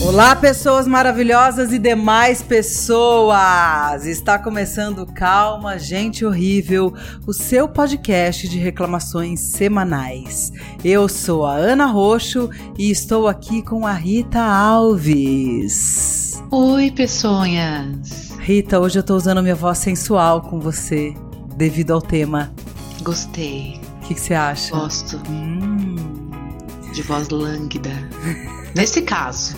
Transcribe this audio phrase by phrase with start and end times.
[0.00, 4.06] Olá, pessoas maravilhosas e demais pessoas!
[4.06, 6.94] Está começando Calma, Gente Horrível,
[7.26, 10.52] o seu podcast de reclamações semanais.
[10.84, 16.40] Eu sou a Ana Roxo e estou aqui com a Rita Alves.
[16.52, 18.30] Oi, pessoas!
[18.38, 21.12] Rita, hoje eu estou usando minha voz sensual com você,
[21.56, 22.54] devido ao tema.
[23.02, 23.83] Gostei.
[24.04, 24.76] O que, que você acha?
[24.76, 25.18] Gosto.
[25.30, 25.96] Hum.
[26.92, 27.88] De voz lânguida.
[28.76, 29.56] Nesse caso.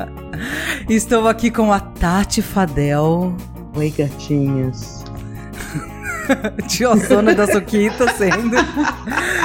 [0.88, 3.36] Estou aqui com a Tati Fadel.
[3.76, 5.04] Oi, gatinhas.
[6.68, 8.56] Tiozona da Suquita sendo.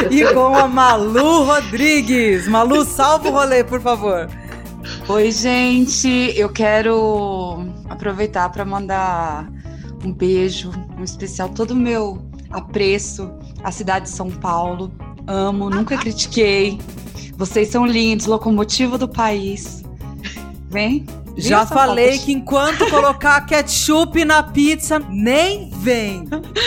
[0.10, 2.48] e com a Malu Rodrigues.
[2.48, 4.30] Malu, salva o rolê, por favor.
[5.10, 6.32] Oi, gente.
[6.38, 9.52] Eu quero aproveitar para mandar
[10.06, 13.30] um beijo, um especial, todo o meu apreço
[13.66, 14.92] à cidade de São Paulo.
[15.26, 16.80] Amo, nunca critiquei.
[17.36, 19.84] Vocês são lindos, locomotiva do país.
[20.70, 21.06] Vem.
[21.36, 26.24] Já falei que enquanto colocar ketchup na pizza, nem vem.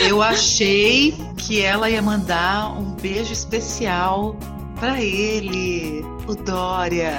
[0.06, 4.36] Eu achei que ela ia mandar um beijo especial
[4.78, 7.18] para ele, o Dória.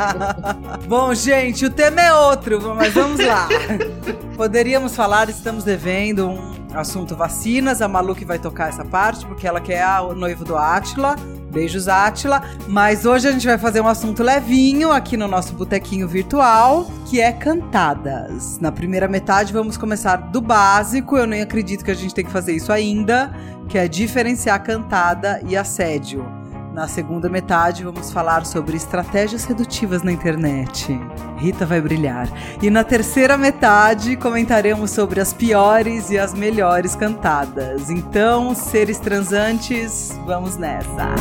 [0.86, 3.48] Bom, gente, o tema é outro, mas vamos lá.
[4.36, 7.80] Poderíamos falar, estamos devendo um assunto vacinas.
[7.82, 11.16] A Malu que vai tocar essa parte, porque ela quer o noivo do Átila.
[11.50, 12.42] Beijos, Átila.
[12.66, 17.20] Mas hoje a gente vai fazer um assunto levinho aqui no nosso botequinho virtual, que
[17.20, 18.58] é cantadas.
[18.58, 22.30] Na primeira metade vamos começar do básico, eu nem acredito que a gente tem que
[22.32, 23.32] fazer isso ainda,
[23.68, 26.43] que é diferenciar cantada e assédio.
[26.74, 31.00] Na segunda metade, vamos falar sobre estratégias redutivas na internet.
[31.36, 32.28] Rita vai brilhar.
[32.60, 37.90] E na terceira metade, comentaremos sobre as piores e as melhores cantadas.
[37.90, 41.14] Então, seres transantes, vamos nessa!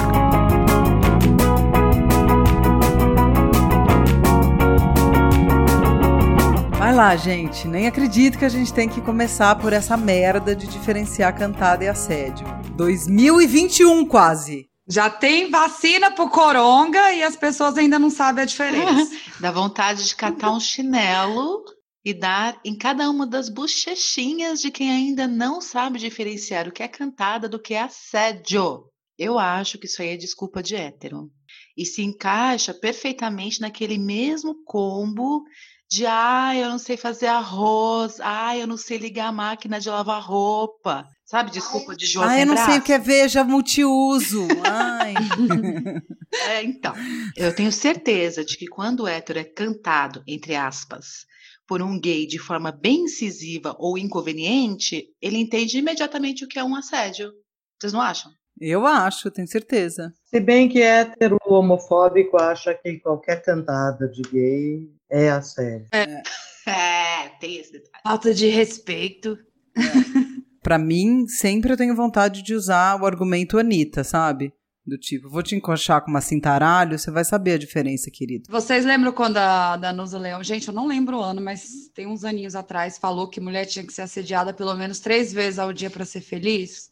[6.79, 7.67] Vai lá, gente.
[7.67, 11.87] Nem acredito que a gente tem que começar por essa merda de diferenciar cantada e
[11.87, 12.47] assédio.
[12.75, 14.72] 2021 quase.
[14.87, 19.11] Já tem vacina pro coronga e as pessoas ainda não sabem a diferença.
[19.39, 21.63] Dá vontade de catar um chinelo
[22.03, 26.83] e dar em cada uma das bochechinhas de quem ainda não sabe diferenciar o que
[26.83, 28.83] é cantada do que é assédio.
[29.17, 31.31] Eu acho que isso aí é desculpa de hétero.
[31.77, 35.43] E se encaixa perfeitamente naquele mesmo combo
[35.89, 39.89] de ah, eu não sei fazer arroz, ah, eu não sei ligar a máquina de
[39.89, 41.07] lavar roupa.
[41.25, 42.71] Sabe, desculpa de João Ah, eu não braço.
[42.71, 44.47] sei o que é veja multiuso.
[44.63, 45.13] Ai.
[46.49, 46.93] é, então,
[47.35, 51.25] eu tenho certeza de que quando o hétero é cantado, entre aspas,
[51.65, 56.63] por um gay de forma bem incisiva ou inconveniente, ele entende imediatamente o que é
[56.63, 57.31] um assédio.
[57.79, 58.31] Vocês não acham?
[58.59, 60.13] Eu acho, tenho certeza.
[60.25, 65.87] Se bem que hétero homofóbico acha que qualquer cantada de gay é assédio.
[65.91, 66.21] É,
[66.69, 68.03] é tem esse detalhe.
[68.03, 69.37] Falta de respeito.
[69.75, 70.22] É.
[70.63, 74.53] Para mim, sempre eu tenho vontade de usar o argumento Anitta, sabe?
[74.85, 78.45] Do tipo, vou te encoxar com uma cintaralho, você vai saber a diferença, querido.
[78.49, 82.25] Vocês lembram quando a Danusa Leão, gente, eu não lembro o ano, mas tem uns
[82.25, 85.89] aninhos atrás, falou que mulher tinha que ser assediada pelo menos três vezes ao dia
[85.89, 86.91] para ser feliz?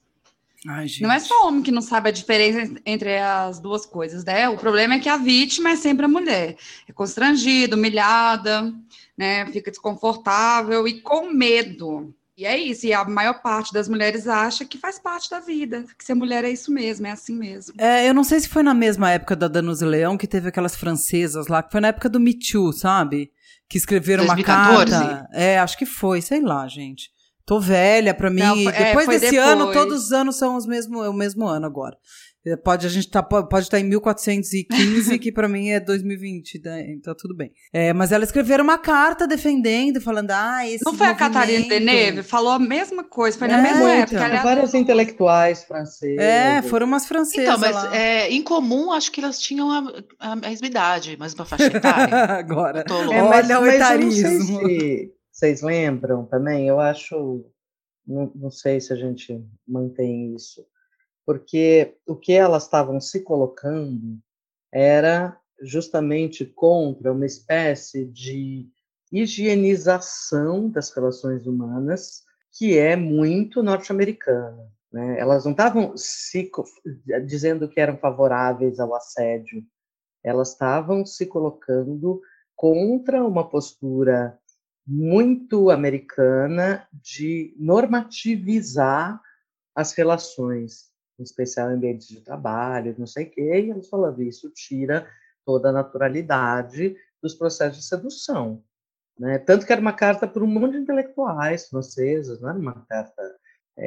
[0.68, 1.02] Ai, gente.
[1.02, 4.48] Não é só homem que não sabe a diferença entre as duas coisas, né?
[4.48, 6.56] O problema é que a vítima é sempre a mulher.
[6.88, 8.74] É constrangida, humilhada,
[9.18, 9.46] né?
[9.48, 12.14] Fica desconfortável e com medo.
[12.42, 15.86] E é isso, e a maior parte das mulheres acha que faz parte da vida,
[15.96, 17.76] que ser mulher é isso mesmo, é assim mesmo.
[17.78, 20.76] É, eu não sei se foi na mesma época da Danusa Leão que teve aquelas
[20.76, 23.32] francesas lá, que foi na época do Me Too, sabe?
[23.70, 24.96] Que escreveram 2014.
[24.96, 25.30] uma carta.
[25.32, 27.12] É, acho que foi, sei lá, gente.
[27.46, 28.40] Tô velha pra mim.
[28.40, 29.48] Não, foi, depois é, desse depois.
[29.48, 31.96] ano, todos os anos são os mesmo, é o mesmo ano agora.
[32.64, 36.92] Pode a gente tá, pode estar tá em 1415, que para mim é 2020, né?
[36.92, 37.52] então tudo bem.
[37.72, 41.24] É, mas ela escreveu uma carta defendendo, falando, ah, esse Não foi movimento...
[41.24, 42.24] a Catarina Deneuve?
[42.24, 44.28] Falou a mesma coisa, foi na é, mesma época.
[44.28, 46.18] Então, vários intelectuais franceses.
[46.18, 50.36] É, foram umas francesas Então, mas é, em comum, acho que elas tinham a, a
[50.36, 52.16] mesma idade, mas uma faixa etária.
[52.40, 54.40] Agora, é, mas, olha o etarismo.
[54.40, 57.46] Se vocês lembram também, eu acho,
[58.08, 60.66] não, não sei se a gente mantém isso,
[61.32, 64.20] porque o que elas estavam se colocando
[64.70, 68.70] era justamente contra uma espécie de
[69.10, 74.70] higienização das relações humanas que é muito norte-americana.
[74.92, 75.18] Né?
[75.18, 75.94] Elas não estavam
[77.26, 79.64] dizendo que eram favoráveis ao assédio,
[80.22, 82.22] elas estavam se colocando
[82.58, 84.38] contra uma postura
[84.86, 89.22] muito americana de normativizar
[89.74, 90.91] as relações
[91.22, 95.08] em especial em ambientes de trabalho, não sei o quê, e eles falavam, isso tira
[95.46, 98.64] toda a naturalidade dos processos de sedução.
[99.18, 99.38] Né?
[99.38, 103.22] Tanto que era uma carta para um monte de intelectuais franceses, não era uma carta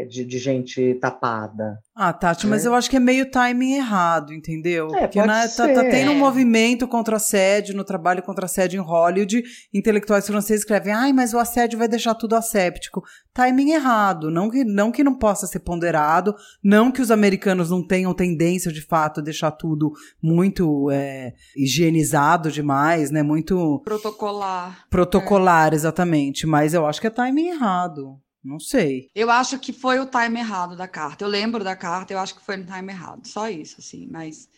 [0.08, 1.78] de, de, gente tapada.
[1.94, 2.50] Ah, Tati, né?
[2.50, 4.88] mas eu acho que é meio timing errado, entendeu?
[4.94, 8.84] É, Porque né, tá, tá, tendo um movimento contra assédio, no trabalho contra assédio em
[8.84, 9.42] Hollywood,
[9.72, 13.02] intelectuais franceses escrevem, ai, mas o assédio vai deixar tudo asséptico.
[13.32, 17.86] Timing errado, não que, não que não possa ser ponderado, não que os americanos não
[17.86, 19.92] tenham tendência, de fato, a deixar tudo
[20.22, 23.81] muito é, higienizado demais, né, muito...
[23.84, 24.86] Protocolar.
[24.88, 25.76] Protocolar, é.
[25.76, 28.19] exatamente, mas eu acho que é timing errado.
[28.44, 29.08] Não sei.
[29.14, 31.25] Eu acho que foi o time errado da carta.
[31.25, 33.26] Eu lembro da carta, eu acho que foi no time errado.
[33.26, 34.06] Só isso, assim.
[34.11, 34.49] Mas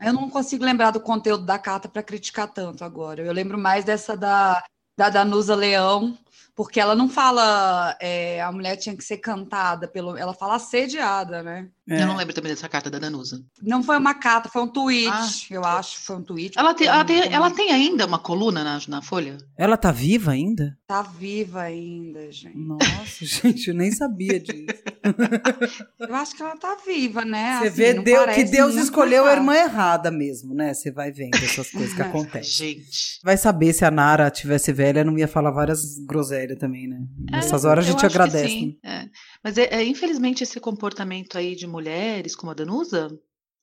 [0.00, 3.22] eu não consigo lembrar do conteúdo da carta para criticar tanto agora.
[3.22, 4.62] Eu lembro mais dessa da,
[4.98, 6.18] da Danusa Leão,
[6.56, 11.42] porque ela não fala é, a mulher tinha que ser cantada, pelo, ela fala assediada,
[11.42, 11.68] né?
[11.88, 12.02] É.
[12.02, 13.44] Eu não lembro também dessa carta da Danusa.
[13.62, 16.58] Não foi uma carta, foi um tweet, ah, eu acho, foi um tweet.
[16.58, 19.36] Ela tem, ela tem, ela tem ainda uma coluna na, na Folha?
[19.56, 20.76] Ela tá viva ainda?
[20.84, 22.58] Tá viva ainda, gente.
[22.58, 22.82] Nossa,
[23.22, 24.66] gente, eu nem sabia disso.
[26.00, 27.58] eu acho que ela tá viva, né?
[27.60, 30.74] Você assim, vê Deus, que Deus escolheu a irmã errada mesmo, né?
[30.74, 32.74] Você vai vendo essas coisas que acontecem.
[32.74, 33.20] gente.
[33.22, 37.02] Vai saber se a Nara tivesse velha, não ia falar várias groselhas também, né?
[37.28, 38.48] É, Nessas horas a gente agradece.
[38.48, 39.04] sim, né?
[39.06, 39.10] é.
[39.42, 43.08] Mas é, é, infelizmente esse comportamento aí de mulheres como a Danusa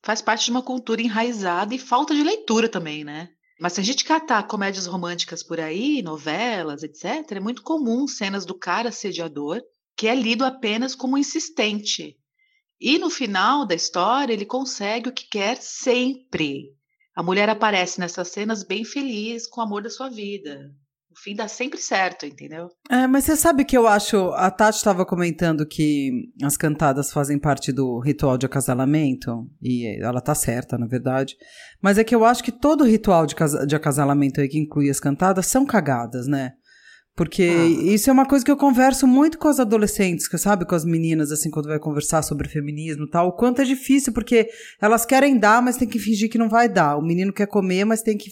[0.01, 3.29] faz parte de uma cultura enraizada e falta de leitura também, né?
[3.59, 8.45] Mas se a gente catar comédias românticas por aí, novelas, etc., é muito comum cenas
[8.45, 9.61] do cara assediador
[9.95, 12.17] que é lido apenas como insistente.
[12.81, 16.75] E no final da história, ele consegue o que quer sempre.
[17.15, 20.73] A mulher aparece nessas cenas bem feliz com o amor da sua vida
[21.13, 22.69] o fim dá sempre certo, entendeu?
[22.89, 24.31] É, mas você sabe que eu acho.
[24.33, 26.11] A Tati estava comentando que
[26.41, 31.35] as cantadas fazem parte do ritual de acasalamento, e ela tá certa, na verdade.
[31.81, 33.35] Mas é que eu acho que todo ritual de,
[33.67, 36.53] de acasalamento aí que inclui as cantadas são cagadas, né?
[37.15, 37.65] Porque ah.
[37.93, 40.83] isso é uma coisa que eu converso muito com as adolescentes, que sabe, com as
[40.83, 44.49] meninas, assim, quando vai conversar sobre feminismo e tal, o quanto é difícil, porque
[44.81, 46.97] elas querem dar, mas tem que fingir que não vai dar.
[46.97, 48.31] O menino quer comer, mas tem que.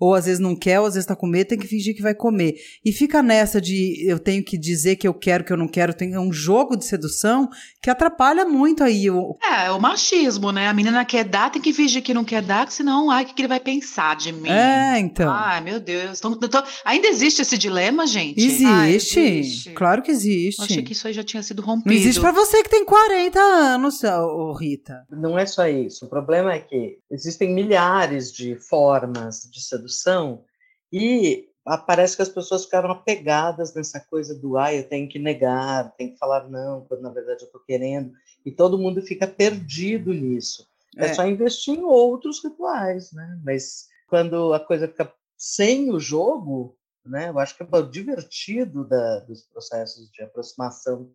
[0.00, 2.00] Ou às vezes não quer, ou às vezes tá com medo, tem que fingir que
[2.02, 2.54] vai comer.
[2.82, 5.92] E fica nessa de eu tenho que dizer que eu quero, que eu não quero.
[5.92, 7.48] Tem, é um jogo de sedução
[7.82, 9.10] que atrapalha muito aí.
[9.10, 9.36] O...
[9.42, 10.68] É, o machismo, né?
[10.68, 13.40] A menina quer dar, tem que fingir que não quer dar, senão, ai, o que,
[13.40, 14.48] ele vai pensar de mim?
[14.48, 15.30] É, então.
[15.30, 16.20] Ai, meu Deus.
[16.20, 16.38] Tô...
[16.86, 18.40] Ainda existe esse dilema gente?
[18.40, 18.64] Existe.
[18.66, 19.70] Ah, existe.
[19.72, 20.60] Claro que existe.
[20.60, 21.88] Eu achei que isso aí já tinha sido rompido.
[21.88, 25.06] Não existe para você que tem 40 anos, ô Rita.
[25.10, 26.06] Não é só isso.
[26.06, 30.44] O problema é que existem milhares de formas de sedução
[30.92, 31.48] e
[31.86, 36.12] parece que as pessoas ficaram apegadas nessa coisa do ah, eu tenho que negar, tenho
[36.12, 38.12] que falar não, quando na verdade eu estou querendo,
[38.46, 40.66] e todo mundo fica perdido nisso.
[40.96, 41.06] É.
[41.06, 43.38] é só investir em outros rituais, né?
[43.44, 46.77] Mas quando a coisa fica sem o jogo,
[47.08, 47.28] né?
[47.28, 51.10] Eu acho que o divertido da, dos processos de aproximação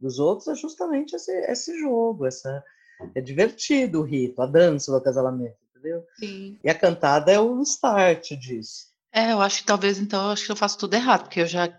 [0.00, 2.62] dos outros é justamente esse, esse jogo, essa
[3.14, 6.04] é divertido o rito, a dança do acasalamento, entendeu?
[6.18, 6.58] Sim.
[6.62, 8.92] E a cantada é o start disso.
[9.12, 11.46] É, eu acho que talvez então eu acho que eu faço tudo errado, porque eu
[11.46, 11.66] já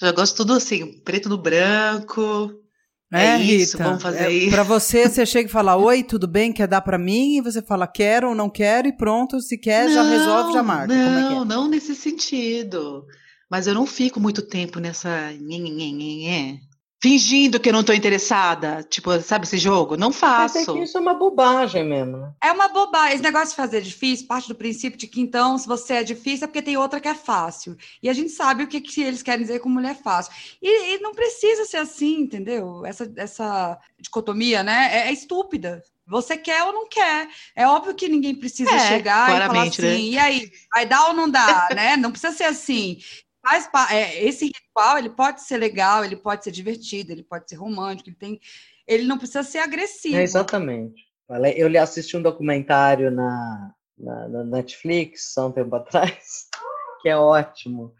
[0.00, 2.62] já gosto tudo assim, preto no branco,
[3.12, 4.50] é, é isso, Rita, vamos fazer é, isso.
[4.50, 7.38] Pra você, você chega e fala, oi, tudo bem, quer dar para mim?
[7.38, 10.62] E você fala, quero ou não quero, e pronto, se quer, não, já resolve, já
[10.62, 10.94] marca.
[10.94, 11.44] Não, é é?
[11.44, 13.06] não nesse sentido.
[13.50, 15.32] Mas eu não fico muito tempo nessa
[17.00, 18.82] fingindo que eu não estou interessada.
[18.82, 19.96] Tipo, sabe esse jogo?
[19.96, 20.58] Não faço.
[20.58, 22.16] Mas é que isso é uma bobagem mesmo.
[22.18, 22.32] Né?
[22.42, 23.14] É uma bobagem.
[23.14, 26.44] Esse negócio de fazer difícil parte do princípio de que, então, se você é difícil,
[26.44, 27.76] é porque tem outra que é fácil.
[28.02, 30.32] E a gente sabe o que, que eles querem dizer com mulher fácil.
[30.60, 32.84] E, e não precisa ser assim, entendeu?
[32.84, 34.90] Essa, essa dicotomia, né?
[34.92, 35.82] É, é, estúpida.
[36.06, 37.28] Você quer ou não quer.
[37.54, 39.98] É óbvio que ninguém precisa é, chegar e falar assim, né?
[39.98, 41.96] e aí, vai dar ou não dá, né?
[41.96, 42.98] Não precisa ser assim
[43.42, 47.56] faz é, esse ritual ele pode ser legal, ele pode ser divertido, ele pode ser
[47.56, 48.40] romântico, ele tem,
[48.86, 50.16] ele não precisa ser agressivo.
[50.16, 51.06] É, exatamente.
[51.56, 56.48] Eu assisti um documentário na, na, na, Netflix há um tempo atrás,
[57.02, 57.94] que é ótimo,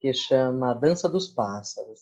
[0.00, 2.00] que chama Dança dos Pássaros,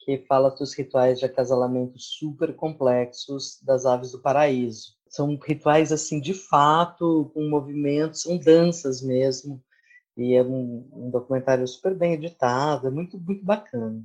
[0.00, 4.98] que fala dos rituais de acasalamento super complexos das aves do paraíso.
[5.08, 9.62] São rituais assim de fato, com movimentos, são danças mesmo,
[10.18, 14.02] e é um, um, documentário super bem editado, é muito, muito bacana.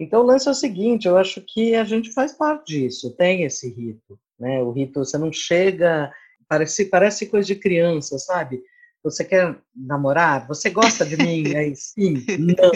[0.00, 3.44] Então o lance é o seguinte, eu acho que a gente faz parte disso, tem
[3.44, 4.62] esse rito, né?
[4.62, 6.10] O rito, você não chega,
[6.48, 8.62] parece, parece coisa de criança, sabe?
[9.04, 10.46] Você quer namorar?
[10.48, 11.54] Você gosta de mim?
[11.54, 12.70] Aí, sim, não.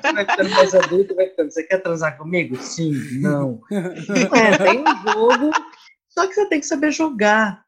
[0.00, 1.52] Você vai ficando mais adulto, vai ficando.
[1.52, 2.56] Você quer transar comigo?
[2.56, 3.60] Sim, não.
[3.70, 5.50] É, tem um jogo,
[6.08, 7.62] só que você tem que saber jogar.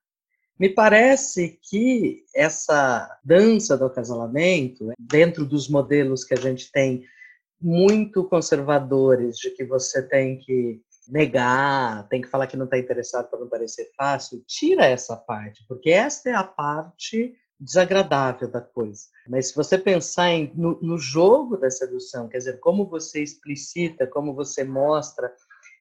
[0.63, 7.03] Me parece que essa dança do acasalamento, dentro dos modelos que a gente tem,
[7.61, 13.29] muito conservadores, de que você tem que negar, tem que falar que não está interessado
[13.29, 19.07] para não parecer fácil, tira essa parte, porque essa é a parte desagradável da coisa.
[19.29, 24.07] Mas se você pensar em, no, no jogo da sedução, quer dizer, como você explicita,
[24.07, 25.35] como você mostra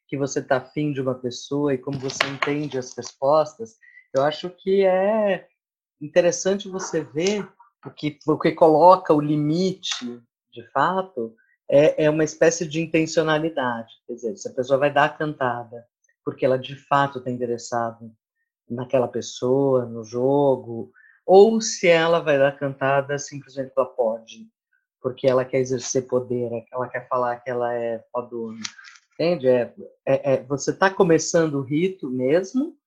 [0.07, 3.75] que você está afim de uma pessoa e como você entende as respostas,
[4.13, 5.47] eu acho que é
[6.01, 7.47] interessante você ver
[7.85, 11.35] o que, o que coloca o limite, de fato,
[11.69, 13.93] é, é uma espécie de intencionalidade.
[14.05, 15.85] Quer dizer, se a pessoa vai dar a cantada
[16.23, 17.99] porque ela de fato está interessada
[18.69, 20.91] naquela pessoa, no jogo,
[21.25, 24.47] ou se ela vai dar cantada simplesmente ela pode,
[25.01, 28.59] porque ela quer exercer poder, ela quer falar que ela é fodona.
[29.13, 29.47] Entende?
[29.47, 29.73] É,
[30.05, 32.77] é, é você está começando o rito mesmo,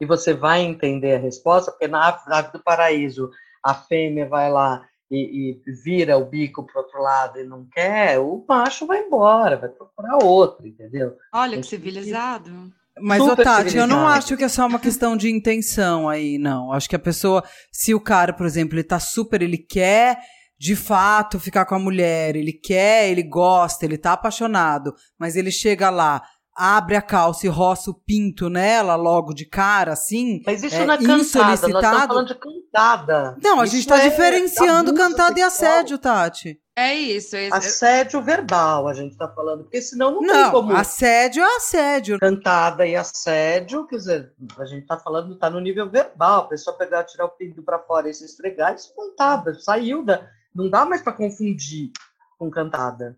[0.00, 3.30] e você vai entender a resposta, porque na ave do paraíso
[3.64, 8.18] a fêmea vai lá e, e vira o bico para outro lado e não quer,
[8.18, 11.16] o macho vai embora, vai procurar outro, entendeu?
[11.32, 12.72] Olha que civilizado.
[13.00, 16.72] Mas, ô, Tati, eu não acho que é só uma questão de intenção aí, não.
[16.72, 20.18] Acho que a pessoa, se o cara, por exemplo, ele tá super, ele quer
[20.56, 25.50] de fato ficar com a mulher, ele quer, ele gosta, ele tá apaixonado, mas ele
[25.50, 26.22] chega lá,
[26.56, 30.42] abre a calça e roça o pinto nela logo de cara, assim.
[30.46, 33.36] Mas isso é, não é cantada, nós estamos falando de cantada.
[33.42, 36.60] Não, a isso gente está é diferenciando cantada e assédio, Tati.
[36.76, 37.36] É isso.
[37.36, 40.74] É assédio verbal, a gente está falando, porque senão não, não tem como.
[40.74, 42.18] Assédio é assédio.
[42.18, 46.76] Cantada e assédio, quer dizer, a gente está falando, está no nível verbal, a pessoa
[46.76, 50.28] pegar, tirar o pinto para fora e se esfregar, isso cantada, saiu da.
[50.54, 51.90] Não dá mais para confundir
[52.38, 53.16] com cantada.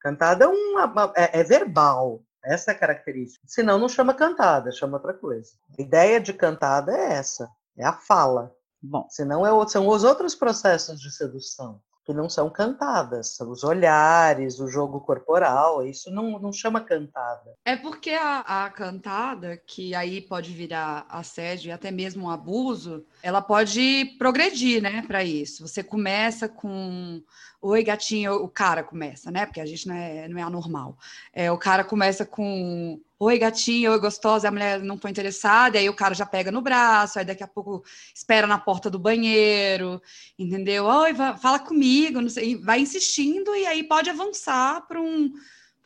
[0.00, 3.44] Cantada é, uma, é, é verbal, essa é a característica.
[3.46, 5.50] Senão não chama cantada, chama outra coisa.
[5.78, 8.54] A ideia de cantada é essa, é a fala.
[8.82, 13.64] Bom, senão é, são os outros processos de sedução que não são cantadas, são os
[13.64, 17.52] olhares, o jogo corporal, isso não, não chama cantada.
[17.64, 23.04] É porque a, a cantada, que aí pode virar assédio e até mesmo um abuso,
[23.20, 25.66] ela pode progredir, né, para isso.
[25.66, 27.20] Você começa com
[27.68, 29.44] Oi, gatinho, o cara começa, né?
[29.44, 30.96] Porque a gente não é, não é anormal.
[31.32, 35.88] É, o cara começa com Oi, gatinho, oi, gostosa, a mulher não foi interessada, aí
[35.88, 37.82] o cara já pega no braço, aí daqui a pouco
[38.14, 40.00] espera na porta do banheiro,
[40.38, 40.84] entendeu?
[40.84, 45.32] Oi, fala comigo, não sei, vai insistindo e aí pode avançar para um,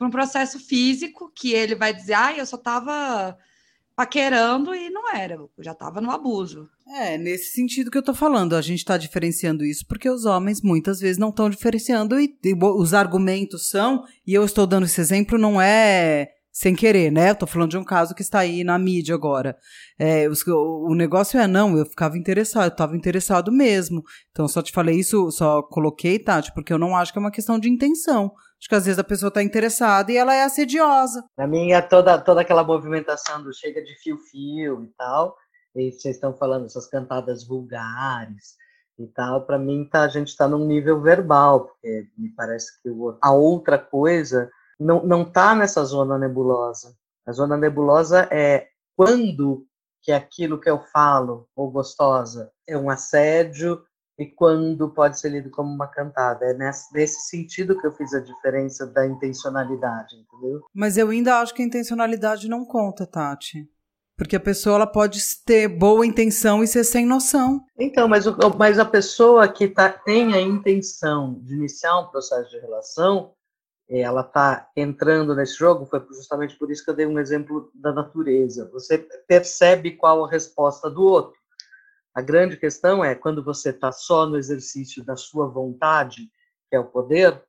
[0.01, 3.39] um processo físico que ele vai dizer, ah, eu só estava
[3.97, 6.69] paquerando e não era, eu já estava no abuso.
[6.93, 10.61] É, nesse sentido que eu tô falando, a gente está diferenciando isso porque os homens
[10.61, 15.01] muitas vezes não estão diferenciando e, e, os argumentos são, e eu estou dando esse
[15.01, 17.31] exemplo, não é sem querer, né?
[17.31, 19.57] Eu tô falando de um caso que está aí na mídia agora.
[19.99, 24.03] É, o, o, negócio é, não, eu ficava interessado, eu estava interessado mesmo.
[24.33, 27.31] Então, só te falei isso, só coloquei, Tati, porque eu não acho que é uma
[27.31, 28.33] questão de intenção.
[28.59, 31.23] Acho que às vezes a pessoa está interessada e ela é assediosa.
[31.49, 35.35] Mim é toda, toda aquela movimentação do chega de fio-fio e tal,
[35.75, 38.57] e vocês estão falando essas cantadas vulgares
[38.99, 42.91] e tal, para mim tá, a gente está num nível verbal, porque me parece que
[43.21, 46.95] a outra coisa não, não tá nessa zona nebulosa.
[47.27, 49.67] A zona nebulosa é quando
[50.03, 53.83] que aquilo que eu falo, ou gostosa, é um assédio,
[54.19, 56.45] e quando pode ser lido como uma cantada.
[56.45, 60.61] É nesse, nesse sentido que eu fiz a diferença da intencionalidade, entendeu?
[60.75, 63.67] Mas eu ainda acho que a intencionalidade não conta, Tati.
[64.21, 67.65] Porque a pessoa ela pode ter boa intenção e ser sem noção.
[67.79, 72.51] Então, mas, o, mas a pessoa que tá, tem a intenção de iniciar um processo
[72.51, 73.33] de relação,
[73.89, 77.95] ela está entrando nesse jogo, foi justamente por isso que eu dei um exemplo da
[77.95, 78.69] natureza.
[78.75, 81.41] Você percebe qual a resposta do outro.
[82.15, 86.31] A grande questão é quando você está só no exercício da sua vontade,
[86.69, 87.43] que é o poder,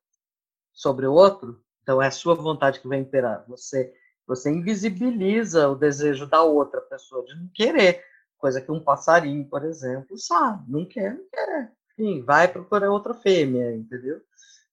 [0.71, 3.43] sobre o outro, então é a sua vontade que vai imperar.
[3.49, 3.93] Você,
[4.31, 8.01] você invisibiliza o desejo da outra pessoa de não querer,
[8.37, 11.73] coisa que um passarinho, por exemplo, sabe, não quer, não quer.
[11.91, 14.21] Enfim, vai procurar outra fêmea, entendeu?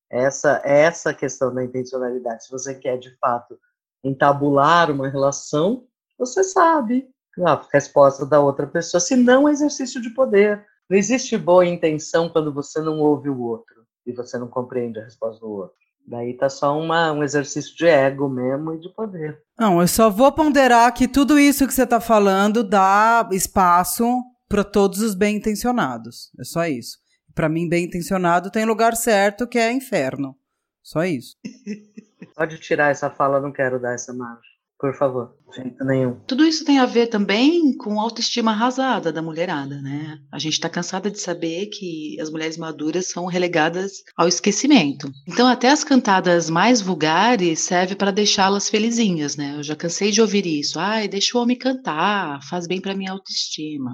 [0.09, 2.45] Essa, essa questão da intencionalidade.
[2.45, 3.59] Se você quer, de fato,
[4.05, 7.11] entabular uma relação, você sabe
[7.45, 10.65] a resposta da outra pessoa, se não exercício de poder.
[10.89, 15.05] Não existe boa intenção quando você não ouve o outro e você não compreende a
[15.05, 15.88] resposta do outro.
[16.09, 19.43] Daí tá só uma, um exercício de ego mesmo e de poder.
[19.59, 24.07] Não, eu só vou ponderar que tudo isso que você está falando dá espaço
[24.49, 26.31] para todos os bem intencionados.
[26.41, 26.97] É só isso.
[27.35, 30.35] Para mim, bem intencionado tem lugar certo que é inferno.
[30.83, 31.37] Só isso.
[32.35, 34.58] Pode tirar essa fala, não quero dar essa margem.
[34.79, 36.21] Por favor, de jeito nenhum.
[36.25, 40.21] Tudo isso tem a ver também com a autoestima arrasada da mulherada, né?
[40.31, 45.11] A gente está cansada de saber que as mulheres maduras são relegadas ao esquecimento.
[45.27, 49.57] Então, até as cantadas mais vulgares servem para deixá-las felizinhas, né?
[49.57, 50.79] Eu já cansei de ouvir isso.
[50.79, 53.91] Ai, deixa o homem cantar, faz bem para minha autoestima.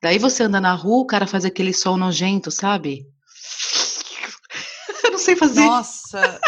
[0.00, 3.06] Daí você anda na rua, o cara faz aquele som nojento, sabe?
[5.02, 5.64] Eu não sei fazer.
[5.64, 6.40] Nossa,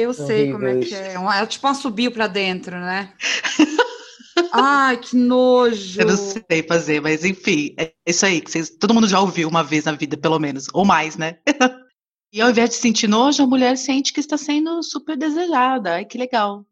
[0.00, 1.14] eu sei como é que é.
[1.14, 3.12] É tipo um assobio pra dentro, né?
[4.52, 6.00] Ai, que nojo!
[6.00, 9.48] Eu não sei fazer, mas enfim, é isso aí que vocês, todo mundo já ouviu
[9.48, 11.38] uma vez na vida, pelo menos, ou mais, né?
[12.32, 15.94] e ao invés de sentir nojo, a mulher sente que está sendo super desejada.
[15.94, 16.64] Ai, que legal.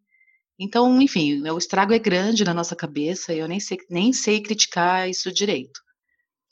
[0.58, 4.42] Então, enfim, o estrago é grande na nossa cabeça e eu nem sei, nem sei
[4.42, 5.80] criticar isso direito.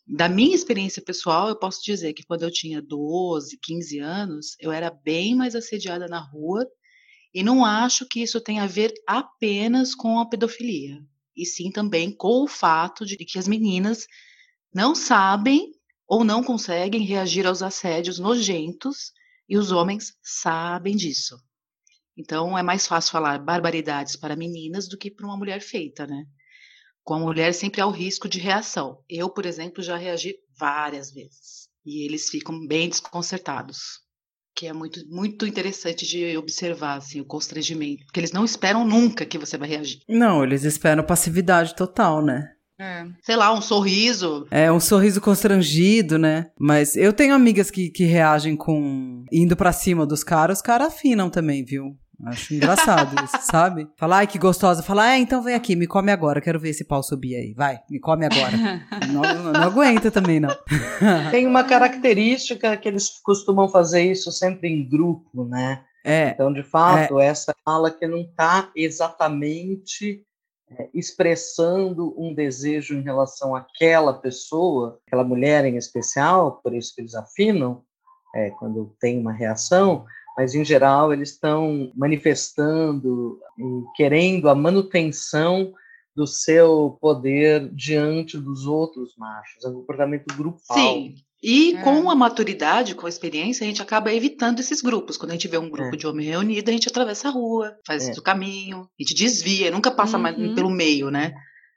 [0.07, 4.71] Da minha experiência pessoal, eu posso dizer que quando eu tinha 12, 15 anos, eu
[4.71, 6.65] era bem mais assediada na rua
[7.35, 11.03] e não acho que isso tenha a ver apenas com a pedofilia,
[11.37, 14.07] e sim também com o fato de que as meninas
[14.73, 15.73] não sabem
[16.07, 19.13] ou não conseguem reagir aos assédios nojentos
[19.49, 21.37] e os homens sabem disso.
[22.17, 26.27] Então é mais fácil falar barbaridades para meninas do que para uma mulher feita, né?
[27.07, 28.99] Com a mulher sempre há o risco de reação.
[29.09, 31.69] Eu, por exemplo, já reagi várias vezes.
[31.87, 34.01] E eles ficam bem desconcertados.
[34.57, 38.05] Que é muito, muito interessante de observar assim, o constrangimento.
[38.07, 40.01] Porque eles não esperam nunca que você vai reagir.
[40.09, 42.51] Não, eles esperam passividade total, né?
[42.79, 43.07] É.
[43.23, 44.45] Sei lá, um sorriso.
[44.51, 46.51] É, um sorriso constrangido, né?
[46.59, 49.25] Mas eu tenho amigas que, que reagem com.
[49.33, 51.97] indo para cima dos caras, os caras afinam também, viu?
[52.25, 53.89] Acho engraçado isso, sabe?
[53.97, 54.83] Falar, ai, que gostosa.
[54.83, 56.41] Falar, é, então vem aqui, me come agora.
[56.41, 57.53] Quero ver esse pau subir aí.
[57.53, 58.57] Vai, me come agora.
[59.13, 60.57] não, não, não, aguenta também, não.
[61.31, 65.85] Tem uma característica que eles costumam fazer isso sempre em grupo, né?
[66.05, 66.29] É.
[66.29, 67.27] Então, de fato, é.
[67.27, 70.25] essa fala que não está exatamente
[70.71, 77.02] é, expressando um desejo em relação àquela pessoa, aquela mulher em especial, por isso que
[77.02, 77.83] eles afinam,
[78.35, 80.05] é, quando tem uma reação,
[80.37, 85.73] mas em geral eles estão manifestando e querendo a manutenção
[86.15, 90.77] do seu poder diante dos outros machos, é um comportamento grupal.
[90.77, 91.15] Sim.
[91.43, 91.83] E é.
[91.83, 95.19] com a maturidade, com a experiência, a gente acaba evitando esses grupos.
[95.19, 95.99] Quando a gente vê um grupo é.
[95.99, 98.13] de homem reunido, a gente atravessa a rua, faz é.
[98.13, 100.23] o caminho, a gente desvia, nunca passa uhum.
[100.23, 101.35] mais pelo meio, né?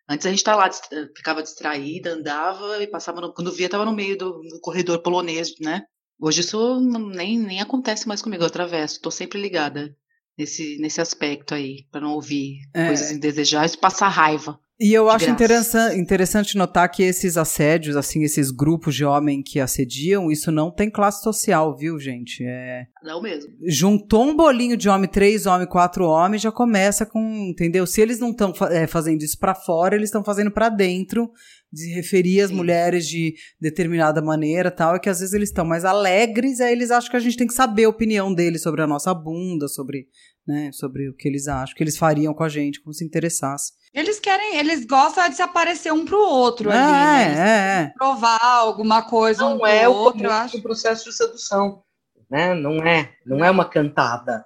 [0.09, 0.69] Antes a gente tá lá,
[1.15, 5.53] ficava distraída, andava e passava, no, quando via, estava no meio do, do corredor polonês,
[5.59, 5.83] né?
[6.19, 9.95] Hoje isso nem, nem acontece mais comigo, eu atravesso, estou sempre ligada
[10.37, 12.87] nesse, nesse aspecto aí, para não ouvir é.
[12.87, 14.59] coisas indesejáveis passar raiva.
[14.81, 19.59] E eu acho interessante, interessante notar que esses assédios, assim, esses grupos de homem que
[19.59, 22.45] assediam, isso não tem classe social, viu, gente?
[22.45, 22.87] É...
[23.03, 23.51] Não mesmo.
[23.67, 27.85] Juntou um bolinho de homem, três homens, quatro homens, já começa com, entendeu?
[27.85, 31.29] Se eles não estão é, fazendo isso para fora, eles estão fazendo para dentro,
[31.71, 32.55] de referir as Sim.
[32.55, 36.91] mulheres de determinada maneira tal, é que às vezes eles estão mais alegres, aí eles
[36.91, 40.07] acham que a gente tem que saber a opinião deles sobre a nossa bunda, sobre,
[40.47, 43.05] né, sobre o que eles acham, o que eles fariam com a gente, como se
[43.05, 43.73] interessasse.
[43.93, 47.33] Eles querem, eles gostam de se aparecer um pro outro é, ali, né?
[47.33, 47.93] É, é.
[47.97, 50.57] Provar alguma coisa não um é o outro, eu acho.
[50.57, 51.83] o processo de sedução,
[52.29, 52.53] né?
[52.53, 54.45] Não é, não é uma cantada.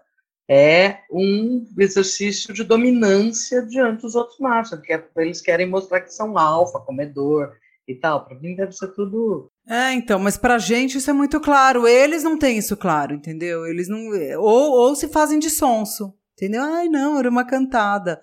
[0.53, 6.37] É um exercício de dominância diante dos outros machos, porque eles querem mostrar que são
[6.37, 7.53] alfa, comedor
[7.87, 8.25] e tal.
[8.25, 11.87] Para mim deve ser tudo é, então, mas pra gente isso é muito claro.
[11.87, 13.65] Eles não têm isso claro, entendeu?
[13.65, 14.09] Eles não.
[14.39, 16.61] Ou, ou se fazem de sonso, entendeu?
[16.61, 18.19] Ai, não, era uma cantada.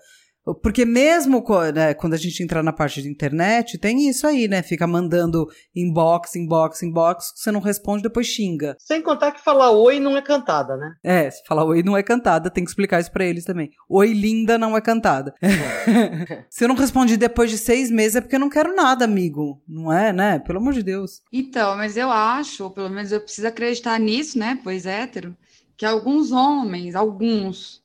[0.62, 4.62] Porque mesmo né, quando a gente entrar na parte de internet, tem isso aí, né?
[4.62, 8.76] Fica mandando inbox, inbox, inbox, você não responde, depois xinga.
[8.78, 10.94] Sem contar que falar oi não é cantada, né?
[11.04, 13.70] É, se falar oi não é cantada, tem que explicar isso pra eles também.
[13.88, 15.34] Oi linda não é cantada.
[16.48, 19.62] se eu não respondi depois de seis meses é porque eu não quero nada, amigo.
[19.68, 20.38] Não é, né?
[20.38, 21.20] Pelo amor de Deus.
[21.32, 24.58] Então, mas eu acho, ou pelo menos eu preciso acreditar nisso, né?
[24.62, 25.36] Pois hétero,
[25.76, 27.82] que alguns homens, alguns,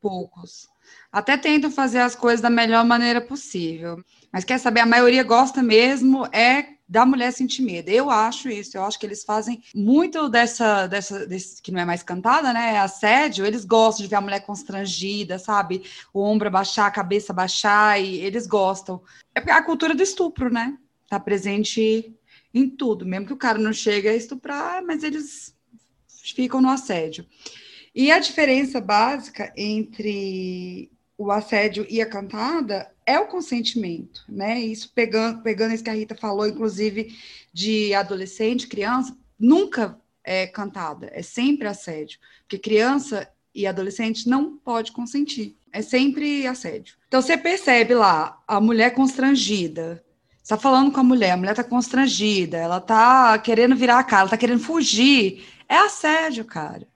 [0.00, 0.68] poucos
[1.12, 4.02] até tentam fazer as coisas da melhor maneira possível.
[4.32, 7.90] Mas quer saber, a maioria gosta mesmo é da mulher sentir medo.
[7.90, 11.84] Eu acho isso, eu acho que eles fazem muito dessa, dessa desse, que não é
[11.84, 12.74] mais cantada, né?
[12.74, 15.82] É assédio, eles gostam de ver a mulher constrangida, sabe?
[16.14, 19.02] O ombro abaixar, a cabeça abaixar, e eles gostam.
[19.34, 20.78] É a cultura do estupro, né?
[21.08, 22.14] Tá presente
[22.54, 25.54] em tudo, mesmo que o cara não chegue a estuprar, mas eles
[26.34, 27.26] ficam no assédio.
[27.94, 34.60] E a diferença básica entre o assédio e a cantada é o consentimento, né?
[34.60, 37.18] Isso pegando, pegando isso que a Rita falou, inclusive,
[37.52, 42.20] de adolescente, criança, nunca é cantada, é sempre assédio.
[42.42, 45.56] Porque criança e adolescente não pode consentir.
[45.72, 46.94] É sempre assédio.
[47.08, 50.04] Então você percebe lá a mulher constrangida.
[50.40, 54.26] Está falando com a mulher, a mulher está constrangida, ela está querendo virar a cara,
[54.26, 55.44] está querendo fugir.
[55.68, 56.86] É assédio, cara.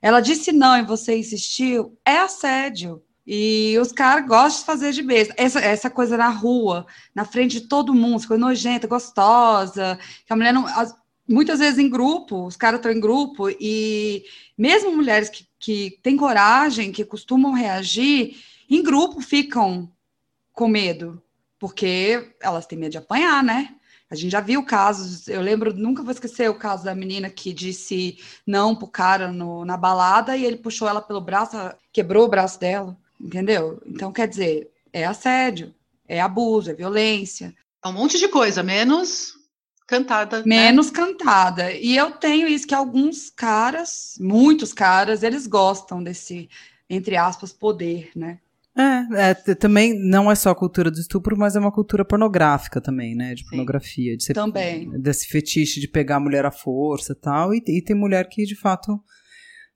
[0.00, 3.02] Ela disse não e você insistiu, é assédio.
[3.30, 5.34] E os caras gostam de fazer de besta.
[5.36, 10.36] Essa, essa coisa na rua, na frente de todo mundo, coisa nojenta, gostosa, que a
[10.36, 10.66] mulher não.
[10.66, 10.96] As,
[11.28, 14.24] muitas vezes em grupo, os caras estão em grupo, e
[14.56, 18.34] mesmo mulheres que, que têm coragem, que costumam reagir,
[18.70, 19.92] em grupo ficam
[20.54, 21.22] com medo,
[21.58, 23.74] porque elas têm medo de apanhar, né?
[24.08, 27.52] A gente já viu casos, eu lembro, nunca vou esquecer o caso da menina que
[27.52, 31.58] disse não pro cara no, na balada e ele puxou ela pelo braço,
[31.92, 32.96] quebrou o braço dela.
[33.20, 33.82] Entendeu?
[33.86, 35.74] Então, quer dizer, é assédio,
[36.06, 37.54] é abuso, é violência.
[37.84, 39.34] É um monte de coisa, menos
[39.86, 40.38] cantada.
[40.38, 40.44] Né?
[40.46, 40.96] Menos né?
[40.96, 41.72] cantada.
[41.72, 46.48] E eu tenho isso que alguns caras, muitos caras, eles gostam desse,
[46.88, 48.38] entre aspas, poder, né?
[48.76, 52.80] É, é, também não é só a cultura do estupro, mas é uma cultura pornográfica
[52.80, 53.34] também, né?
[53.34, 53.48] De Sim.
[53.48, 54.16] pornografia.
[54.16, 54.88] De ser, também.
[54.90, 57.52] Desse fetiche de pegar a mulher à força e tal.
[57.52, 59.02] E, e tem mulher que, de fato,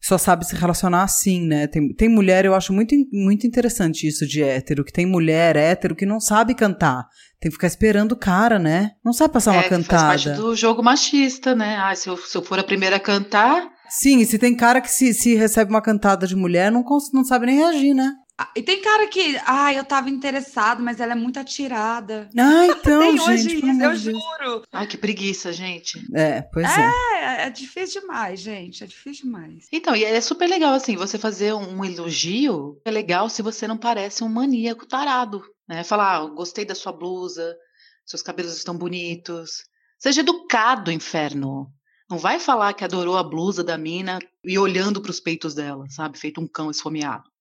[0.02, 1.68] só sabe se relacionar assim, né?
[1.68, 5.94] Tem, tem mulher, eu acho muito, muito interessante isso de hétero, que tem mulher hétero
[5.94, 7.06] que não sabe cantar.
[7.40, 8.92] Tem que ficar esperando o cara, né?
[9.04, 10.08] Não sabe passar é, uma cantada.
[10.08, 11.76] Faz parte do jogo machista, né?
[11.76, 13.70] Ah, se eu, se eu for a primeira a cantar.
[13.88, 17.24] Sim, e se tem cara que se, se recebe uma cantada de mulher, não, não
[17.24, 18.12] sabe nem reagir, né?
[18.38, 22.30] Ah, e tem cara que, ah, eu tava interessado, mas ela é muito atirada.
[22.36, 24.62] Ah, então, tem gente, hoje isso, eu juro.
[24.72, 26.02] Ai, que preguiça, gente.
[26.14, 26.90] É, pois é.
[27.14, 29.66] É, é difícil demais, gente, é difícil demais.
[29.70, 33.76] Então, e é super legal, assim, você fazer um elogio, é legal se você não
[33.76, 35.84] parece um maníaco tarado, né?
[35.84, 37.56] Falar, ah, gostei da sua blusa,
[38.04, 39.64] seus cabelos estão bonitos.
[39.98, 41.72] Seja educado, inferno.
[42.10, 45.86] Não vai falar que adorou a blusa da mina e olhando para os peitos dela,
[45.88, 46.18] sabe?
[46.18, 47.31] Feito um cão esfomeado.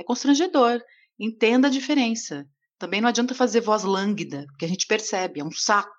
[0.00, 0.80] É constrangedor.
[1.18, 2.46] Entenda a diferença.
[2.78, 5.90] Também não adianta fazer voz lânguida, porque a gente percebe, é um saco.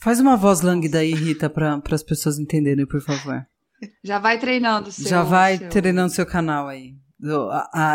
[0.00, 3.46] Faz uma voz lânguida aí, Rita, para as pessoas entenderem, por favor.
[4.04, 5.08] Já vai treinando seu.
[5.08, 5.70] Já vai seu...
[5.70, 6.94] treinando seu canal aí.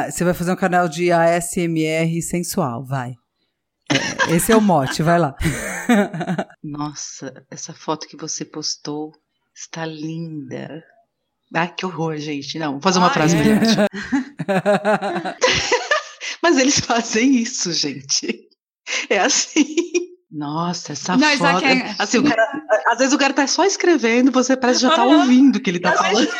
[0.10, 3.14] você vai fazer um canal de ASMR sensual, vai.
[3.92, 5.36] É, esse é o mote, vai lá.
[6.64, 9.12] Nossa, essa foto que você postou
[9.54, 10.84] está linda.
[11.54, 12.58] Ah, que horror, gente.
[12.58, 13.44] Não, vou fazer uma ah, frase é?
[13.44, 13.88] melhor.
[16.42, 18.48] Mas eles fazem isso, gente.
[19.10, 19.76] É assim.
[20.32, 21.66] Nossa, essa Não, foto.
[21.66, 21.96] É...
[22.00, 22.44] Assim, o cara,
[22.88, 25.70] às vezes o cara tá só escrevendo, você parece que já tá ouvindo o que
[25.70, 26.28] ele tá falando.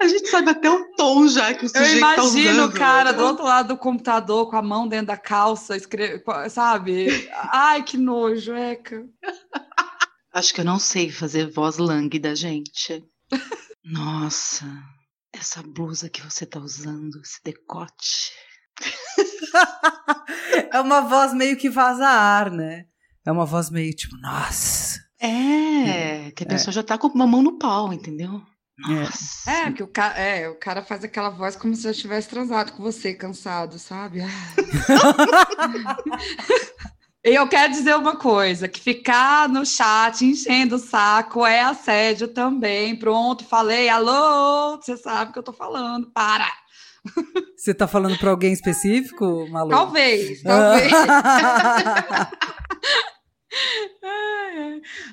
[0.00, 2.72] A gente sabe até o tom já que o sujeito Eu imagino tá usando, o
[2.72, 3.18] cara né?
[3.18, 7.28] do outro lado do computador com a mão dentro da calça, escreve, sabe?
[7.52, 9.04] Ai, que nojo, Eca.
[10.32, 13.04] Acho que eu não sei fazer voz lânguida, gente.
[13.84, 14.64] Nossa,
[15.32, 18.32] essa blusa que você tá usando, esse decote.
[20.72, 22.86] é uma voz meio que vaza ar, né?
[23.24, 24.98] É uma voz meio tipo, nossa.
[25.20, 26.74] É, que a pessoa é.
[26.74, 28.42] já tá com uma mão no pau, entendeu?
[28.88, 28.92] É.
[28.92, 29.50] Nossa.
[29.50, 32.72] É, que o, ca é, o cara faz aquela voz como se já tivesse transado
[32.72, 34.20] com você, cansado, sabe?
[37.24, 42.28] E eu quero dizer uma coisa: que ficar no chat enchendo o saco é assédio
[42.28, 42.96] também.
[42.96, 46.50] Pronto, falei, alô, você sabe o que eu tô falando, para.
[47.56, 49.70] Você tá falando para alguém específico, Malu?
[49.70, 50.90] Talvez, talvez.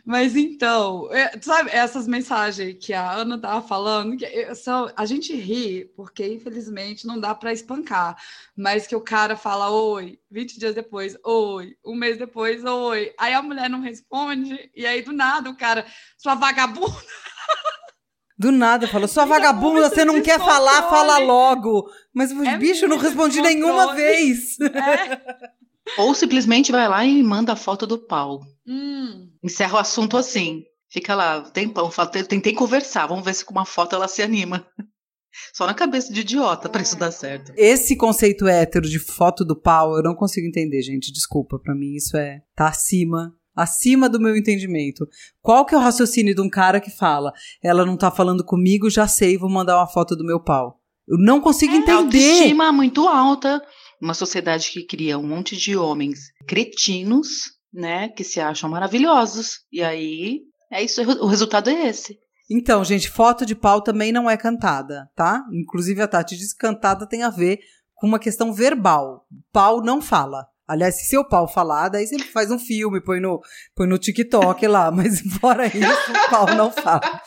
[0.08, 5.36] Mas então, é, sabe, essas mensagens que a Ana estava falando, que são, a gente
[5.36, 8.16] ri, porque infelizmente não dá para espancar,
[8.56, 13.34] mas que o cara fala oi, 20 dias depois, oi, um mês depois, oi, aí
[13.34, 15.86] a mulher não responde, e aí do nada o cara,
[16.18, 16.96] sua vagabunda.
[18.40, 21.90] Do nada, falou, sua vagabunda, você não quer falar, fala logo.
[22.14, 24.60] Mas, é bicho, não respondi nenhuma vez.
[24.62, 25.48] É.
[25.98, 28.44] Ou simplesmente vai lá e manda a foto do pau.
[28.68, 29.30] Hum.
[29.44, 30.64] Encerra o assunto assim.
[30.90, 31.90] Fica lá, tempão,
[32.28, 34.66] tentei conversar, vamos ver se com uma foto ela se anima.
[35.54, 37.52] Só na cabeça de idiota para isso dar certo.
[37.56, 41.12] Esse conceito hétero de foto do pau, eu não consigo entender, gente.
[41.12, 45.08] Desculpa, para mim isso é tá acima, acima do meu entendimento.
[45.42, 48.90] Qual que é o raciocínio de um cara que fala: "Ela não tá falando comigo,
[48.90, 50.80] já sei, vou mandar uma foto do meu pau"?
[51.08, 51.94] Eu não consigo é, entender.
[51.94, 53.62] Autoestima muito alta
[54.02, 59.60] uma sociedade que cria um monte de homens cretinos, né, que se acham maravilhosos.
[59.72, 62.18] E aí, é isso, o resultado é esse.
[62.50, 65.44] Então, gente, foto de pau também não é cantada, tá?
[65.52, 67.60] Inclusive a Tati diz que cantada tem a ver
[67.94, 69.26] com uma questão verbal.
[69.52, 70.48] Pau não fala.
[70.68, 73.42] Aliás, se seu pau falar, daí você faz um filme, põe no,
[73.74, 77.22] põe no TikTok lá, mas fora isso, o pau não fala.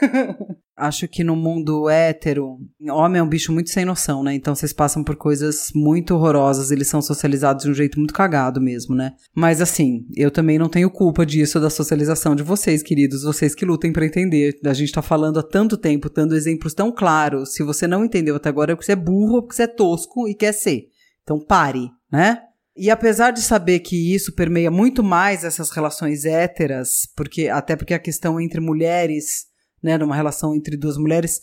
[0.76, 2.58] Acho que no mundo hétero,
[2.90, 4.34] homem é um bicho muito sem noção, né?
[4.34, 8.60] Então vocês passam por coisas muito horrorosas, eles são socializados de um jeito muito cagado
[8.60, 9.12] mesmo, né?
[9.32, 13.64] Mas assim, eu também não tenho culpa disso, da socialização de vocês, queridos, vocês que
[13.64, 14.58] lutem para entender.
[14.64, 17.54] A gente tá falando há tanto tempo, dando exemplos tão claros.
[17.54, 19.68] Se você não entendeu até agora, é porque você é burro, é porque você é
[19.68, 20.88] tosco e quer ser.
[21.22, 22.40] Então pare, né?
[22.76, 27.94] E apesar de saber que isso permeia muito mais essas relações héteras, porque até porque
[27.94, 29.46] a questão entre mulheres
[29.84, 31.40] né, numa relação entre duas mulheres,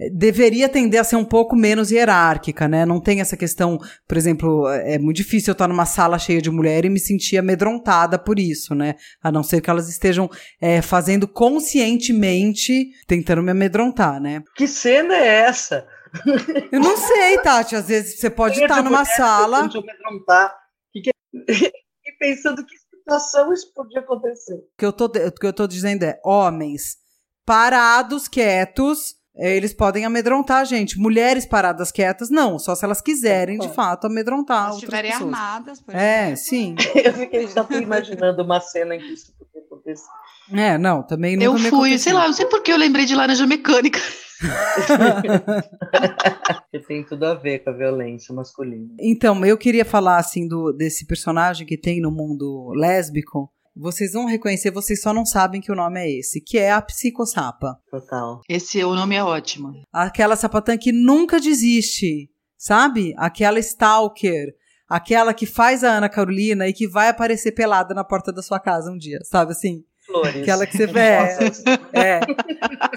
[0.00, 2.84] eh, deveria tender a ser um pouco menos hierárquica, né?
[2.84, 3.78] Não tem essa questão,
[4.08, 7.38] por exemplo, é muito difícil eu estar numa sala cheia de mulher e me sentir
[7.38, 8.96] amedrontada por isso, né?
[9.22, 10.28] A não ser que elas estejam
[10.60, 14.42] é, fazendo conscientemente, tentando me amedrontar, né?
[14.56, 15.86] Que cena é essa?
[16.70, 17.76] Eu não sei, Tati.
[17.76, 19.58] Às vezes você pode estar numa sala.
[19.60, 20.54] Amedrontar.
[20.94, 21.02] E
[22.18, 24.54] pensando que situação isso podia acontecer.
[24.54, 26.96] O que eu tô, o que eu tô dizendo é: homens
[27.44, 30.98] parados, quietos, eh, eles podem amedrontar a gente.
[30.98, 32.58] Mulheres paradas quietas, não.
[32.58, 34.70] Só se elas quiserem, de fato, amedrontar.
[34.70, 36.36] Se estiverem armadas, por É, exemplo.
[36.42, 36.74] sim.
[37.04, 40.06] Eu fiquei só imaginando uma cena em que isso podia acontecer.
[40.52, 41.44] É, não, também não.
[41.44, 43.98] Eu fui, sei lá, não sei por que eu lembrei de laranja mecânica.
[46.70, 48.88] que tem tudo a ver com a violência masculina.
[49.00, 54.26] Então, eu queria falar assim do desse personagem que tem no mundo lésbico, vocês vão
[54.26, 57.76] reconhecer, vocês só não sabem que o nome é esse, que é a psicosapa.
[57.90, 58.40] Total.
[58.48, 59.72] Esse o nome é ótimo.
[59.92, 63.14] Aquela sapatã que nunca desiste, sabe?
[63.16, 64.54] Aquela stalker,
[64.88, 68.60] aquela que faz a Ana Carolina e que vai aparecer pelada na porta da sua
[68.60, 69.82] casa um dia, sabe assim?
[70.06, 70.42] Flores.
[70.42, 71.00] Aquela que você vê.
[71.00, 71.38] É,
[71.94, 72.20] é,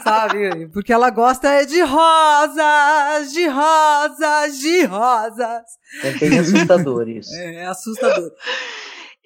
[0.04, 0.68] sabe?
[0.74, 5.64] Porque ela gosta de rosas, de rosas, de rosas.
[6.04, 7.34] É bem assustador isso.
[7.34, 8.30] É, é assustador.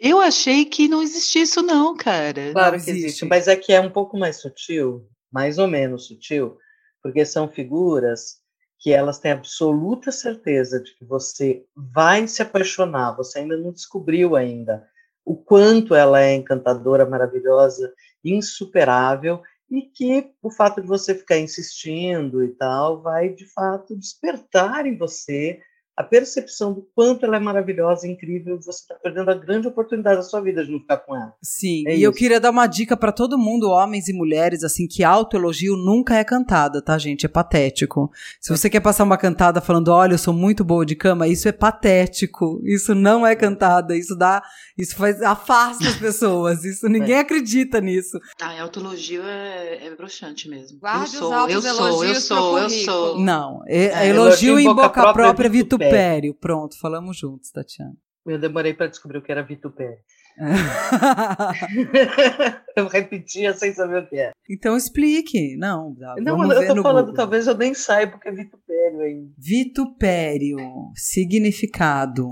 [0.03, 2.51] Eu achei que não existia isso, não, cara.
[2.53, 6.57] Claro que existe, mas é que é um pouco mais sutil, mais ou menos sutil,
[7.03, 8.41] porque são figuras
[8.79, 14.35] que elas têm absoluta certeza de que você vai se apaixonar, você ainda não descobriu
[14.35, 14.83] ainda
[15.23, 17.93] o quanto ela é encantadora, maravilhosa,
[18.25, 24.87] insuperável, e que o fato de você ficar insistindo e tal vai de fato despertar
[24.87, 25.61] em você
[25.95, 30.23] a percepção do quanto ela é maravilhosa, incrível, você está perdendo a grande oportunidade da
[30.23, 31.34] sua vida de não ficar com ela.
[31.41, 32.06] Sim, é e isso.
[32.06, 36.15] eu queria dar uma dica para todo mundo, homens e mulheres, assim, que autoelogio nunca
[36.15, 37.25] é cantada, tá, gente?
[37.25, 38.10] É patético.
[38.39, 41.47] Se você quer passar uma cantada falando, olha, eu sou muito boa de cama, isso
[41.47, 42.62] é patético.
[42.63, 44.41] Isso não é cantada, isso dá,
[44.77, 47.19] isso faz, afasta as pessoas, isso ninguém é.
[47.19, 48.19] acredita nisso.
[48.41, 50.80] Ah, autoelogio é, é broxante mesmo.
[50.80, 53.19] Guarde eu sou, eu sou, eu sou, eu sou.
[53.19, 55.49] Não, é, é, elogio, elogio em boca, boca própria, própria
[55.85, 56.33] vitupério.
[56.33, 57.95] Pronto, falamos juntos, Tatiana.
[58.25, 59.97] Eu demorei para descobrir o que era vitupério.
[62.75, 64.31] eu repetia sem saber o que é.
[64.49, 65.57] Então explique.
[65.57, 67.15] Não, não eu tô falando, Google.
[67.15, 69.29] talvez eu nem saiba o que é vitupério ainda.
[69.37, 70.57] Vitupério,
[70.95, 72.29] significado.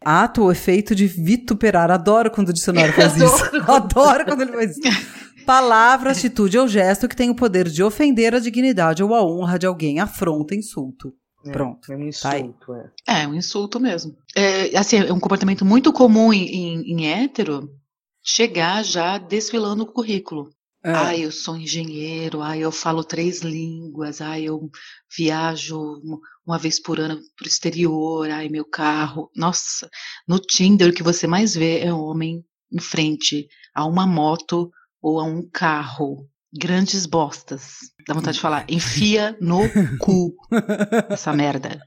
[0.00, 1.90] Ato ou efeito de vituperar.
[1.90, 3.44] Adoro quando o dicionário faz isso.
[3.70, 5.18] Adoro quando ele faz isso.
[5.44, 9.58] Palavra, atitude ou gesto que tem o poder de ofender a dignidade ou a honra
[9.58, 11.14] de alguém, afronta, insulto.
[11.44, 11.92] É, Pronto.
[11.92, 13.22] É um insulto, tá é.
[13.22, 14.16] É, um insulto mesmo.
[14.34, 17.70] É, assim, é um comportamento muito comum em, em, em hétero
[18.22, 20.50] chegar já desfilando o currículo.
[20.84, 20.92] É.
[20.92, 24.70] Ah, eu sou engenheiro, ah, eu falo três línguas, ah, eu
[25.16, 26.00] viajo
[26.46, 29.30] uma vez por ano para o exterior, ai, meu carro.
[29.34, 29.88] Nossa,
[30.26, 34.70] no Tinder o que você mais vê é homem em frente a uma moto
[35.02, 37.78] ou a um carro grandes bostas.
[38.08, 39.68] Dá vontade de falar, enfia no
[39.98, 40.34] cu
[41.10, 41.78] essa merda.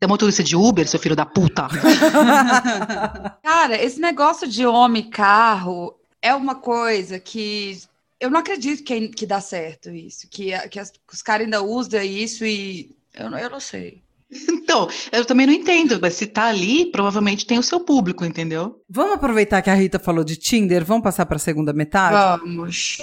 [0.00, 1.68] Tem motorista de Uber, seu filho da puta.
[3.40, 7.80] Cara, esse negócio de homem carro é uma coisa que
[8.18, 10.26] eu não acredito que, que dá certo isso.
[10.28, 14.02] Que, que, as, os caras ainda usam isso e eu, eu não sei.
[14.32, 18.82] Então, eu também não entendo, mas se tá ali, provavelmente tem o seu público, entendeu?
[18.90, 22.42] Vamos aproveitar que a Rita falou de Tinder, vamos passar para a segunda metade?
[22.42, 22.98] Vamos.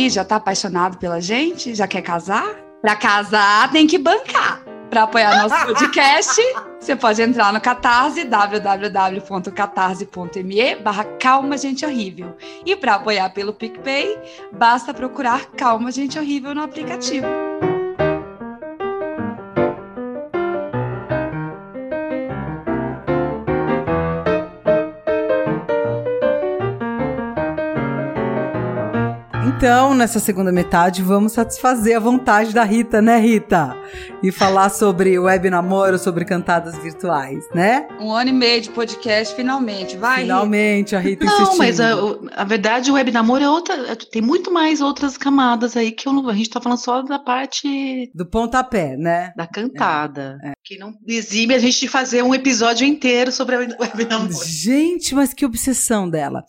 [0.00, 1.74] Aí, já tá apaixonado pela gente?
[1.74, 2.46] Já quer casar?
[2.80, 4.62] Pra casar, tem que bancar.
[4.88, 6.40] Para apoiar nosso podcast,
[6.80, 12.36] você pode entrar no Catarse, www.catarse.me barra Calma Gente Horrível.
[12.66, 14.18] E para apoiar pelo PicPay,
[14.52, 17.49] basta procurar Calma Gente Horrível no aplicativo.
[29.62, 33.76] Então, nessa segunda metade, vamos satisfazer a vontade da Rita, né, Rita?
[34.22, 37.86] E falar sobre web namoro, sobre cantadas virtuais, né?
[38.00, 39.98] Um ano e meio de podcast, finalmente.
[39.98, 40.96] Vai, Finalmente, Rita.
[40.96, 41.58] a Rita Não, insistindo.
[41.58, 41.90] mas a,
[42.36, 43.94] a verdade, o web namoro é outra.
[43.96, 47.18] Tem muito mais outras camadas aí que eu não, a gente tá falando só da
[47.18, 49.30] parte Do pontapé, né?
[49.36, 50.38] da cantada.
[50.64, 54.32] Que não exime a gente de fazer um episódio inteiro sobre o web namoro.
[54.42, 56.44] Gente, mas que obsessão dela.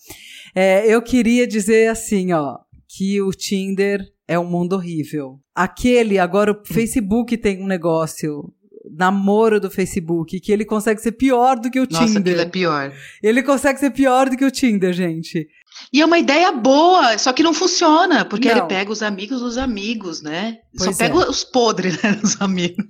[0.56, 2.58] É, eu queria dizer assim, ó,
[2.96, 5.40] que o Tinder é um mundo horrível.
[5.56, 8.54] Aquele, agora o Facebook tem um negócio,
[8.98, 12.22] namoro do Facebook, que ele consegue ser pior do que o Nossa, Tinder.
[12.22, 12.94] aquilo é pior.
[13.24, 15.48] Ele consegue ser pior do que o Tinder, gente.
[15.94, 18.58] E é uma ideia boa, só que não funciona, porque Não.
[18.58, 20.58] ele pega os amigos dos amigos, né?
[20.78, 21.30] Pois só pega é.
[21.30, 22.86] os podres, né, dos amigos.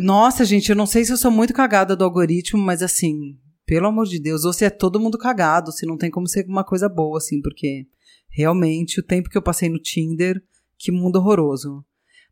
[0.00, 3.36] Nossa, gente, eu não sei se eu sou muito cagada do algoritmo, mas assim,
[3.66, 6.46] pelo amor de Deus, ou se é todo mundo cagado, se não tem como ser
[6.46, 7.86] uma coisa boa, assim, porque
[8.30, 10.42] realmente o tempo que eu passei no Tinder,
[10.78, 11.84] que mundo horroroso.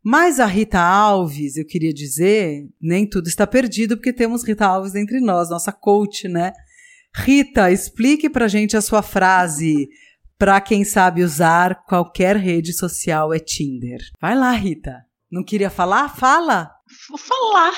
[0.03, 4.95] Mas a Rita Alves, eu queria dizer, nem tudo está perdido, porque temos Rita Alves
[4.95, 6.53] entre nós, nossa coach, né?
[7.13, 9.89] Rita, explique pra gente a sua frase.
[10.37, 13.99] Pra quem sabe usar, qualquer rede social é Tinder.
[14.21, 15.03] Vai lá, Rita.
[15.29, 16.07] Não queria falar?
[16.15, 16.78] Fala!
[17.09, 17.73] Vou falar.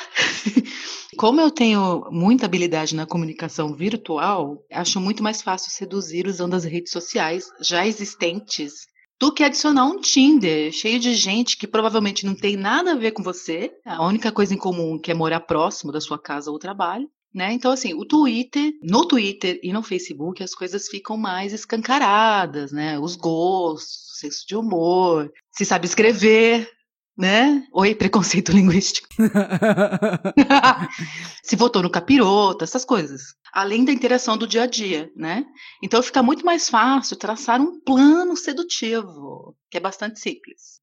[1.17, 6.65] Como eu tenho muita habilidade na comunicação virtual, acho muito mais fácil seduzir usando as
[6.65, 8.87] redes sociais já existentes
[9.19, 13.11] do que adicionar um Tinder cheio de gente que provavelmente não tem nada a ver
[13.11, 13.71] com você.
[13.85, 17.07] A única coisa em comum que é morar próximo da sua casa ou trabalho.
[17.33, 17.53] Né?
[17.53, 22.99] Então, assim, o Twitter, no Twitter e no Facebook, as coisas ficam mais escancaradas, né?
[22.99, 26.69] Os gostos, o senso de humor, se sabe escrever,
[27.17, 27.65] né?
[27.73, 29.07] Oi, preconceito linguístico.
[31.43, 33.35] se votou no capiroto, essas coisas.
[33.53, 35.45] Além da interação do dia a dia, né?
[35.83, 40.79] Então fica muito mais fácil traçar um plano sedutivo, que é bastante simples.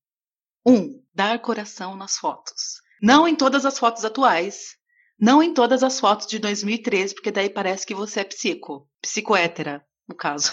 [0.66, 2.80] Um, dar coração nas fotos.
[3.02, 4.76] Não em todas as fotos atuais.
[5.18, 8.88] Não em todas as fotos de 2013, porque daí parece que você é psico.
[9.00, 10.52] Psicoétera, no caso.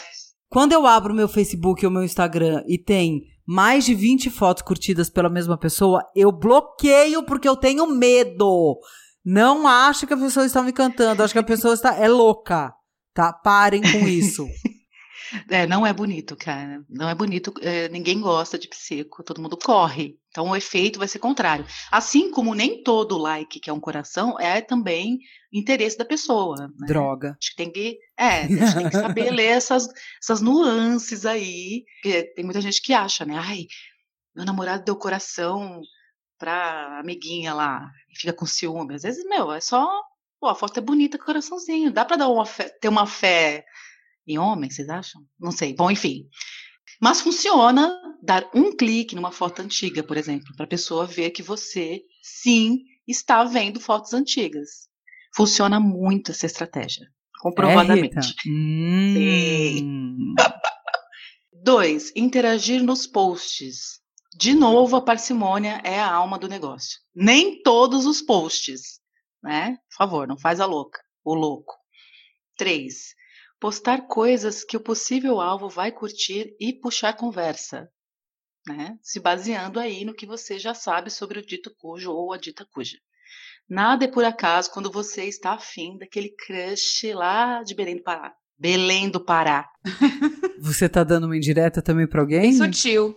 [0.56, 5.10] Quando eu abro meu Facebook ou meu Instagram e tem mais de 20 fotos curtidas
[5.10, 8.80] pela mesma pessoa, eu bloqueio porque eu tenho medo.
[9.22, 12.74] Não acho que a pessoa está me cantando, acho que a pessoa está é louca.
[13.14, 13.34] Tá?
[13.34, 14.48] Parem com isso.
[15.50, 16.84] É, não é bonito, cara.
[16.90, 17.54] Não é bonito.
[17.62, 20.18] é, ninguém gosta de psico, todo mundo corre.
[20.30, 21.66] Então o efeito vai ser contrário.
[21.92, 25.20] Assim como nem todo like que é um coração é também
[25.52, 26.56] interesse da pessoa.
[26.58, 26.88] né?
[26.88, 27.38] Droga.
[27.42, 27.98] Acho que tem que.
[28.18, 29.88] É, a gente tem que saber ler essas,
[30.22, 31.84] essas nuances aí.
[32.02, 33.36] Porque tem muita gente que acha, né?
[33.38, 33.66] Ai,
[34.36, 35.82] meu namorado deu coração
[36.38, 38.96] pra amiguinha lá e fica com ciúme.
[38.96, 39.88] Às vezes, meu, é só.
[40.40, 41.92] Pô, a foto é bonita coraçãozinho.
[41.92, 43.66] Dá pra dar uma fé- ter uma fé
[44.28, 45.22] em homem, vocês acham?
[45.40, 45.74] Não sei.
[45.74, 46.28] Bom, enfim.
[47.02, 51.44] Mas funciona dar um clique numa foto antiga, por exemplo, para a pessoa ver que
[51.44, 54.88] você, sim, está vendo fotos antigas.
[55.36, 57.08] Funciona muito essa estratégia,
[57.42, 58.36] comprovadamente.
[58.48, 58.50] É?
[58.50, 60.34] Hum.
[61.52, 64.00] Dois, interagir nos posts.
[64.38, 67.00] De novo, a parcimônia é a alma do negócio.
[67.14, 69.00] Nem todos os posts,
[69.44, 69.78] né?
[69.90, 71.74] Por favor, não faz a louca, o louco.
[72.58, 73.14] Três,
[73.60, 77.90] postar coisas que o possível alvo vai curtir e puxar conversa,
[78.68, 78.98] né?
[79.02, 82.66] Se baseando aí no que você já sabe sobre o dito cujo ou a dita
[82.72, 82.98] cuja.
[83.68, 88.34] Nada é por acaso quando você está afim daquele crush lá de Belém do Pará.
[88.58, 89.68] Belém do Pará.
[90.60, 92.54] Você tá dando uma indireta também pra alguém?
[92.54, 93.16] Sutil.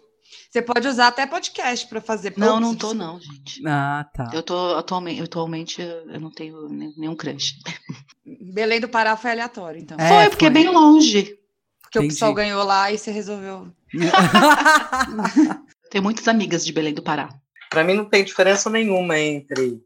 [0.49, 2.33] Você pode usar até podcast pra fazer.
[2.37, 2.61] Não, posts.
[2.63, 3.63] não tô não, gente.
[3.67, 4.31] Ah, tá.
[4.33, 7.55] Eu tô atualmente, atualmente eu não tenho ne- nenhum crush.
[8.55, 9.99] Belém do Pará foi aleatório, então.
[10.01, 10.55] É, foi, porque é foi.
[10.63, 11.39] bem longe.
[11.83, 12.15] Porque o entendi.
[12.15, 13.69] pessoal ganhou lá e você resolveu.
[15.91, 17.29] Tenho muitas amigas de Belém do Pará.
[17.71, 19.83] Para mim não tem diferença nenhuma entre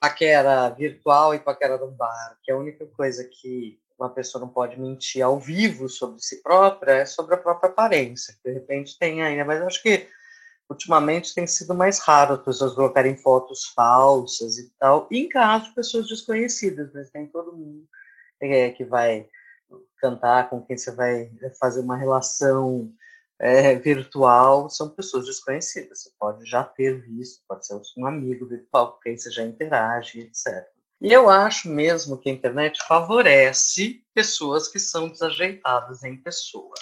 [0.00, 4.80] paquera virtual e paquera no bar, que a única coisa que uma pessoa não pode
[4.80, 8.36] mentir ao vivo sobre si própria é sobre a própria aparência.
[8.44, 10.08] De repente tem ainda, mas acho que
[10.70, 15.66] ultimamente tem sido mais raro as pessoas colocarem fotos falsas e tal, e em caso
[15.66, 17.88] de pessoas desconhecidas, mas tem todo mundo
[18.40, 19.26] é, que vai
[19.96, 22.92] cantar com quem você vai fazer uma relação
[23.40, 26.02] é, virtual são pessoas desconhecidas.
[26.02, 30.20] Você pode já ter visto, pode ser um amigo virtual com quem você já interage,
[30.20, 30.66] etc.
[31.00, 36.74] E eu acho mesmo que a internet favorece pessoas que são desajeitadas em pessoa.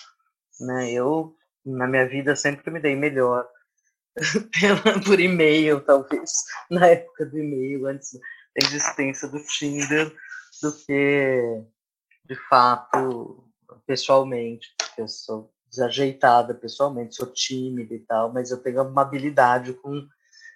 [0.58, 0.92] Né?
[0.92, 3.46] Eu, na minha vida, sempre me dei melhor
[5.04, 6.30] por e-mail, talvez,
[6.70, 10.10] na época do e-mail, antes da existência do Tinder,
[10.62, 11.62] do que,
[12.24, 13.44] de fato,
[13.86, 19.74] pessoalmente, porque eu sou desajeitada pessoalmente, sou tímida e tal, mas eu tenho uma habilidade
[19.74, 20.08] com,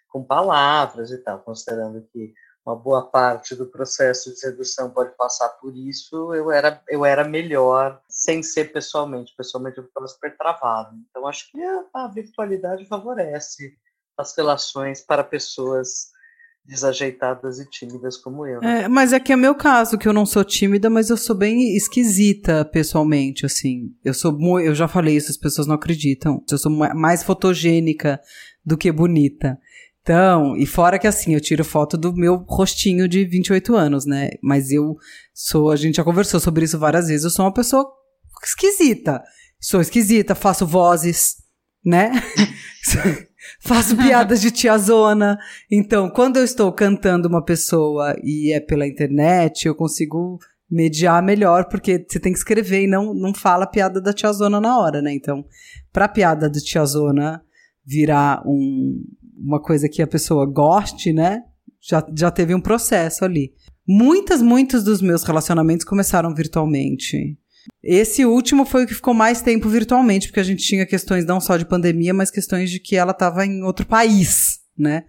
[0.08, 2.32] com palavras e tal, considerando que
[2.66, 7.24] uma boa parte do processo de sedução pode passar por isso, eu era, eu era
[7.24, 9.34] melhor sem ser pessoalmente.
[9.36, 10.96] Pessoalmente eu ficava super travado.
[11.08, 13.74] Então acho que a, a virtualidade favorece
[14.16, 16.11] as relações para pessoas
[16.62, 18.61] desajeitadas e tímidas como eu.
[18.61, 18.82] Né?
[18.82, 21.34] É, mas é que é meu caso, que eu não sou tímida, mas eu sou
[21.34, 23.94] bem esquisita pessoalmente, assim.
[24.04, 26.44] Eu sou eu já falei isso, as pessoas não acreditam.
[26.50, 28.20] Eu sou mais fotogênica
[28.64, 29.58] do que bonita.
[30.03, 34.30] Então, e fora que assim, eu tiro foto do meu rostinho de 28 anos, né?
[34.42, 34.96] Mas eu
[35.34, 37.86] sou, a gente já conversou sobre isso várias vezes, eu sou uma pessoa
[38.42, 39.22] esquisita.
[39.61, 41.36] Sou esquisita, faço vozes,
[41.84, 42.12] né?
[43.61, 45.38] faço piadas de tiazona.
[45.70, 50.38] Então, quando eu estou cantando uma pessoa e é pela internet, eu consigo
[50.70, 54.61] mediar melhor, porque você tem que escrever e não, não fala a piada da tiazona
[54.61, 55.12] na hora, né?
[55.12, 55.44] Então,
[55.92, 57.42] pra piada do tiazona
[57.84, 59.03] virar um,
[59.41, 61.43] uma coisa que a pessoa goste, né?
[61.80, 63.53] Já, já teve um processo ali.
[63.86, 67.36] Muitas, muitos dos meus relacionamentos começaram virtualmente.
[67.82, 71.41] Esse último foi o que ficou mais tempo virtualmente, porque a gente tinha questões não
[71.41, 75.05] só de pandemia, mas questões de que ela estava em outro país, né?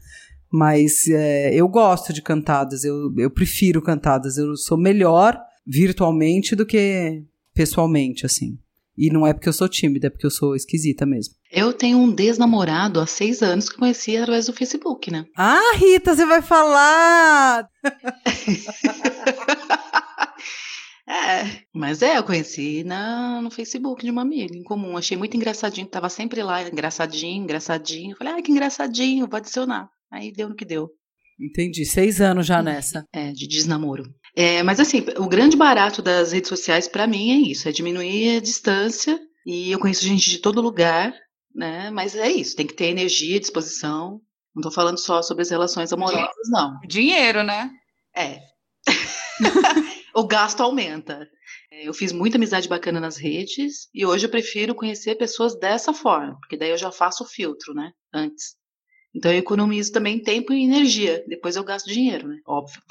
[0.52, 6.66] Mas é, eu gosto de cantadas, eu, eu prefiro cantadas, eu sou melhor virtualmente do
[6.66, 7.24] que
[7.54, 8.58] pessoalmente, assim.
[9.02, 11.34] E não é porque eu sou tímida, é porque eu sou esquisita mesmo.
[11.52, 15.26] Eu tenho um desnamorado há seis anos que conheci através do Facebook, né?
[15.36, 17.68] Ah, Rita, você vai falar!
[21.10, 24.96] é, mas é, eu conheci na, no Facebook de uma amiga em comum.
[24.96, 28.16] Achei muito engraçadinho, tava sempre lá, engraçadinho, engraçadinho.
[28.16, 29.90] Falei, ah, que engraçadinho, vou adicionar.
[30.12, 30.92] Aí deu no que deu.
[31.40, 31.86] Entendi.
[31.86, 33.04] Seis anos já nessa.
[33.12, 34.04] É, de desnamoro.
[34.36, 38.38] É, mas assim, o grande barato das redes sociais para mim é isso, é diminuir
[38.38, 39.20] a distância.
[39.46, 41.14] E eu conheço gente de todo lugar,
[41.54, 41.90] né?
[41.92, 44.22] Mas é isso, tem que ter energia, disposição.
[44.56, 46.78] Não tô falando só sobre as relações amorosas, não.
[46.88, 47.72] Dinheiro, né?
[48.16, 48.40] É.
[50.14, 51.28] o gasto aumenta.
[51.72, 55.94] É, eu fiz muita amizade bacana nas redes e hoje eu prefiro conhecer pessoas dessa
[55.94, 57.92] forma, porque daí eu já faço o filtro, né?
[58.14, 58.56] Antes.
[59.14, 61.24] Então eu economizo também tempo e energia.
[61.28, 62.38] Depois eu gasto dinheiro, né?
[62.46, 62.82] Óbvio.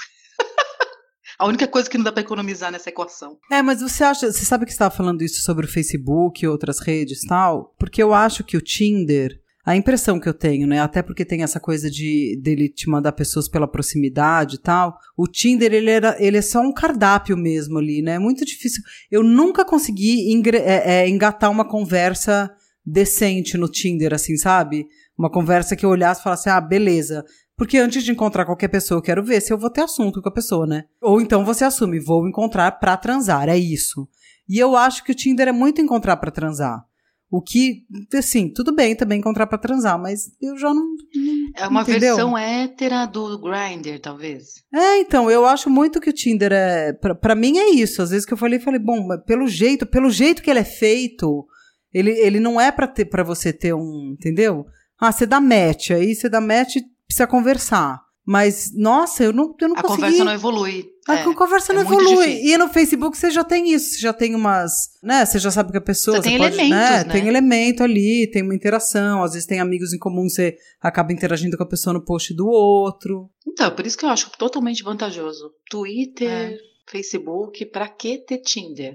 [1.37, 3.37] A única coisa que não dá para economizar nessa equação.
[3.51, 6.79] É, mas você acha, você sabe que estava falando isso sobre o Facebook e outras
[6.79, 7.73] redes tal?
[7.77, 11.43] Porque eu acho que o Tinder, a impressão que eu tenho, né, até porque tem
[11.43, 16.15] essa coisa de dele te mandar pessoas pela proximidade e tal, o Tinder ele era,
[16.19, 18.13] ele é só um cardápio mesmo ali, né?
[18.13, 18.81] É muito difícil.
[19.09, 22.51] Eu nunca consegui é, é, engatar uma conversa
[22.85, 24.87] decente no Tinder, assim, sabe?
[25.17, 27.23] Uma conversa que eu olhasse e falasse, ah, beleza.
[27.61, 30.27] Porque antes de encontrar qualquer pessoa, eu quero ver se eu vou ter assunto com
[30.27, 30.85] a pessoa, né?
[30.99, 34.09] Ou então você assume, vou encontrar pra transar, é isso.
[34.49, 36.83] E eu acho que o Tinder é muito encontrar pra transar.
[37.29, 37.83] O que,
[38.15, 40.83] assim, tudo bem também encontrar pra transar, mas eu já não.
[40.83, 42.15] não é uma entendeu?
[42.15, 44.55] versão hétera do Grindr, talvez.
[44.73, 46.93] É, então, eu acho muito que o Tinder é.
[46.93, 48.01] Pra, pra mim é isso.
[48.01, 51.45] Às vezes que eu falei, falei, bom, pelo jeito, pelo jeito que ele é feito,
[51.93, 54.15] ele, ele não é pra, ter, pra você ter um.
[54.17, 54.65] Entendeu?
[54.99, 56.77] Ah, você dá match, aí você dá match,
[57.11, 58.01] precisa conversar.
[58.25, 60.03] Mas, nossa, eu não, eu não a consegui.
[60.03, 60.89] A conversa não evolui.
[61.07, 62.47] A é, conversa não é evolui.
[62.47, 64.71] E no Facebook você já tem isso, você já tem umas,
[65.03, 66.17] né, você já sabe que a pessoa...
[66.17, 67.11] Você tem pode, elementos, né, né?
[67.11, 71.57] Tem elemento ali, tem uma interação, às vezes tem amigos em comum, você acaba interagindo
[71.57, 73.29] com a pessoa no post do outro.
[73.45, 75.51] Então, por isso que eu acho totalmente vantajoso.
[75.69, 76.57] Twitter, é.
[76.89, 78.93] Facebook, pra que ter Tinder?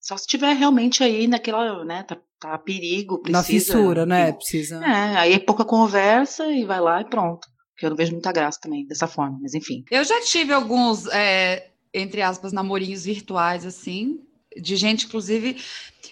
[0.00, 3.38] Só se tiver realmente aí naquela, né, tá, tá a perigo, precisa.
[3.38, 4.84] Na fissura, né, precisa.
[4.84, 7.48] É, aí é pouca conversa e vai lá e pronto.
[7.72, 9.82] Porque eu não vejo muita graça também dessa forma, mas enfim.
[9.90, 14.20] Eu já tive alguns, é, entre aspas, namorinhos virtuais, assim,
[14.56, 15.56] de gente, inclusive,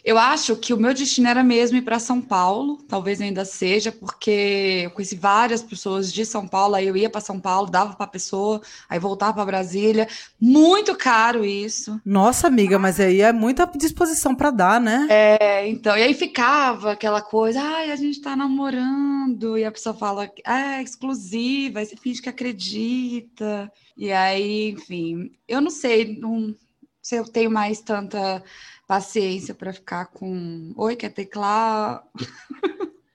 [0.04, 3.92] eu acho que o meu destino era mesmo ir para São Paulo, talvez ainda seja,
[3.92, 7.94] porque eu conheci várias pessoas de São Paulo, aí eu ia para São Paulo, dava
[7.94, 10.08] para a pessoa, aí voltava para Brasília.
[10.40, 12.00] Muito caro isso.
[12.04, 15.06] Nossa, amiga, mas aí é muita disposição para dar, né?
[15.08, 19.94] É, então, e aí ficava aquela coisa, ai, a gente tá namorando, e a pessoa
[19.94, 23.70] fala, ah, é exclusiva, aí você finge que acredita.
[23.96, 26.54] E aí, enfim, eu não sei, não
[27.02, 28.42] se eu tenho mais tanta
[28.86, 30.72] paciência para ficar com.
[30.76, 32.02] Oi, quer teclar?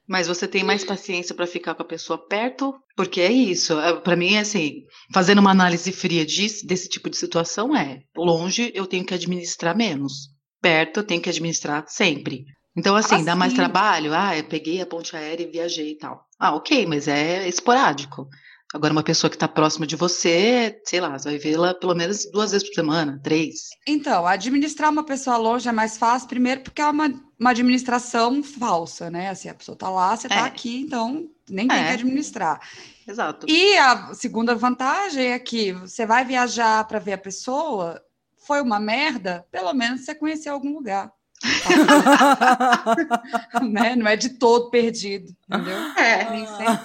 [0.08, 2.74] Mas você tem mais paciência para ficar com a pessoa perto?
[2.96, 3.78] Porque é isso.
[3.78, 8.00] É, para mim, é assim, fazendo uma análise fria disso, desse tipo de situação, é
[8.16, 10.30] longe eu tenho que administrar menos.
[10.60, 12.44] Perto eu tenho que administrar sempre.
[12.76, 13.24] Então, assim, assim.
[13.24, 14.14] dá mais trabalho?
[14.14, 16.24] Ah, eu peguei a ponte aérea e viajei e tal.
[16.38, 18.28] Ah, ok, mas é esporádico.
[18.74, 22.30] Agora, uma pessoa que está próxima de você, sei lá, você vai vê-la pelo menos
[22.30, 23.70] duas vezes por semana, três.
[23.86, 27.08] Então, administrar uma pessoa longe é mais fácil, primeiro porque é uma,
[27.40, 29.30] uma administração falsa, né?
[29.30, 30.48] Assim, a pessoa está lá, você está É.
[30.48, 31.86] aqui, então nem tem É.
[31.88, 32.60] que administrar.
[33.06, 33.46] Exato.
[33.48, 38.02] E a segunda vantagem é que você vai viajar para ver a pessoa,
[38.46, 41.10] foi uma merda, pelo menos você conheceu algum lugar.
[43.70, 43.96] né?
[43.96, 45.76] Não é de todo perdido, entendeu?
[45.96, 46.78] É, Nem sempre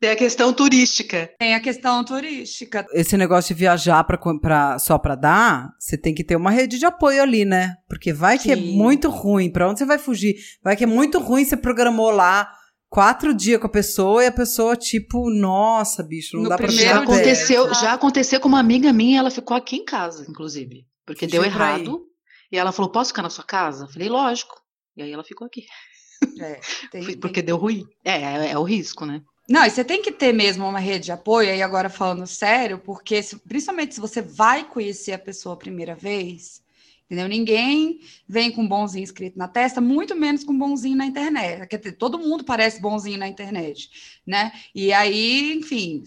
[0.00, 1.30] tem a questão turística.
[1.38, 2.86] Tem a questão turística.
[2.92, 6.78] Esse negócio de viajar pra, pra, só pra dar, você tem que ter uma rede
[6.78, 7.76] de apoio ali, né?
[7.88, 8.76] Porque vai que é Sim.
[8.76, 9.50] muito ruim.
[9.50, 10.36] Pra onde você vai fugir?
[10.62, 12.48] Vai que é muito ruim, você programou lá
[12.88, 16.68] quatro dias com a pessoa e a pessoa, tipo, nossa, bicho, não No dá pra
[16.68, 20.86] Já aconteceu, já aconteceu com uma amiga minha, ela ficou aqui em casa, inclusive.
[21.04, 22.07] Porque deu errado.
[22.50, 23.84] E ela falou: posso ficar na sua casa?
[23.84, 24.60] Eu falei, lógico.
[24.96, 25.66] E aí ela ficou aqui.
[26.40, 27.86] É, tem- Fui- tem Porque deu ruim.
[28.04, 29.22] É, é, é o risco, né?
[29.48, 32.78] Não, e você tem que ter mesmo uma rede de apoio, aí agora falando sério,
[32.78, 36.62] porque se- principalmente se você vai conhecer a pessoa a primeira vez,
[37.06, 37.26] entendeu?
[37.26, 41.66] Ninguém vem com bonzinho escrito na testa, muito menos com bonzinho na internet.
[41.66, 43.88] Quer dizer, todo mundo parece bonzinho na internet,
[44.26, 44.52] né?
[44.74, 46.02] E aí, enfim,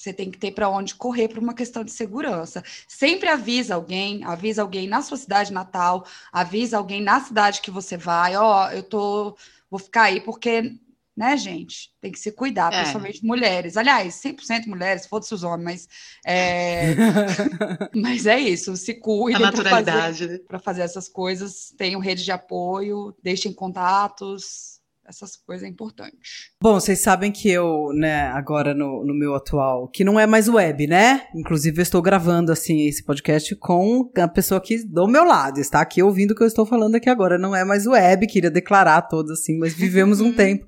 [0.00, 2.62] você tem que ter para onde correr por uma questão de segurança.
[2.88, 7.96] Sempre avisa alguém, avisa alguém na sua cidade natal, avisa alguém na cidade que você
[7.96, 9.36] vai, ó, eu tô,
[9.70, 10.74] vou ficar aí porque
[11.16, 11.92] né, gente?
[12.00, 12.76] Tem que se cuidar, É.
[12.76, 13.76] principalmente mulheres.
[13.76, 15.88] Aliás, 100% mulheres, foda-se os homens, mas
[16.24, 16.94] é,
[17.94, 20.38] mas é isso, se A cuidem para fazer, naturalidade, né?
[20.62, 24.79] fazer essas coisas, tenham rede de apoio, deixem contatos,
[25.10, 26.52] essas coisas é importante.
[26.62, 30.48] Bom, vocês sabem que eu, né, agora no, no meu atual, que não é mais
[30.48, 31.26] web, né?
[31.34, 35.80] Inclusive, eu estou gravando, assim, esse podcast com a pessoa aqui do meu lado, está
[35.80, 37.36] aqui ouvindo o que eu estou falando aqui agora.
[37.36, 40.66] Não é mais web, queria declarar a todos, assim, mas vivemos um tempo.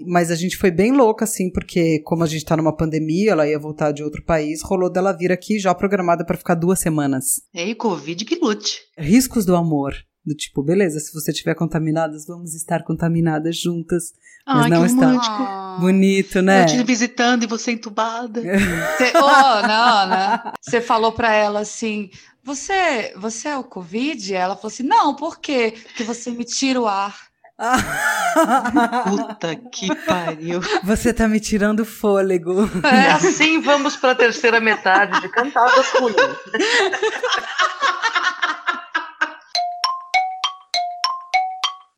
[0.00, 3.46] Mas a gente foi bem louca, assim, porque como a gente tá numa pandemia, ela
[3.46, 7.42] ia voltar de outro país, rolou dela vir aqui já programada para ficar duas semanas.
[7.52, 8.80] E aí, Covid que lute.
[8.96, 9.94] Riscos do amor.
[10.24, 14.12] Do tipo, beleza, se você estiver contaminadas, vamos estar contaminadas juntas.
[14.46, 15.06] Mas Ai, não que está.
[15.06, 15.80] romântico.
[15.80, 16.62] Bonito, né?
[16.62, 18.40] Eu te visitando e você entubada.
[18.42, 20.52] Você, oh, não, né?
[20.60, 22.10] Você falou para ela assim:
[22.44, 24.34] você, você é o Covid?
[24.34, 25.74] Ela falou assim: não, por quê?
[25.84, 27.16] Porque você me tira o ar.
[29.04, 30.60] Puta que pariu.
[30.82, 32.68] Você tá me tirando o fôlego.
[32.82, 36.16] E assim vamos para a terceira metade de Cantadas Ruins.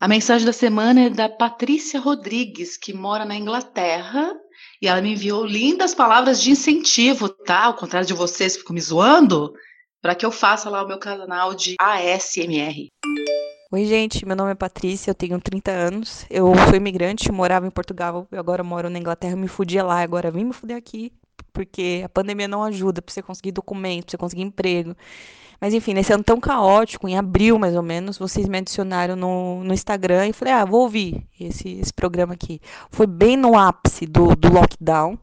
[0.05, 4.35] A mensagem da semana é da Patrícia Rodrigues, que mora na Inglaterra.
[4.79, 7.63] E ela me enviou lindas palavras de incentivo, tá?
[7.63, 9.51] Ao contrário de vocês que ficam me zoando,
[10.03, 12.85] para que eu faça lá o meu canal de ASMR.
[13.71, 16.23] Oi, gente, meu nome é Patrícia, eu tenho 30 anos.
[16.29, 19.35] Eu sou imigrante, morava em Portugal agora moro na Inglaterra.
[19.35, 21.11] Me fudia lá, agora vim me fuder aqui,
[21.51, 24.95] porque a pandemia não ajuda pra você conseguir documento, pra você conseguir emprego.
[25.65, 29.63] Mas enfim, nesse ano tão caótico, em abril mais ou menos, vocês me adicionaram no,
[29.63, 32.61] no Instagram e falei, ah, vou ouvir esse, esse programa aqui.
[32.91, 35.17] Foi bem no ápice do, do lockdown.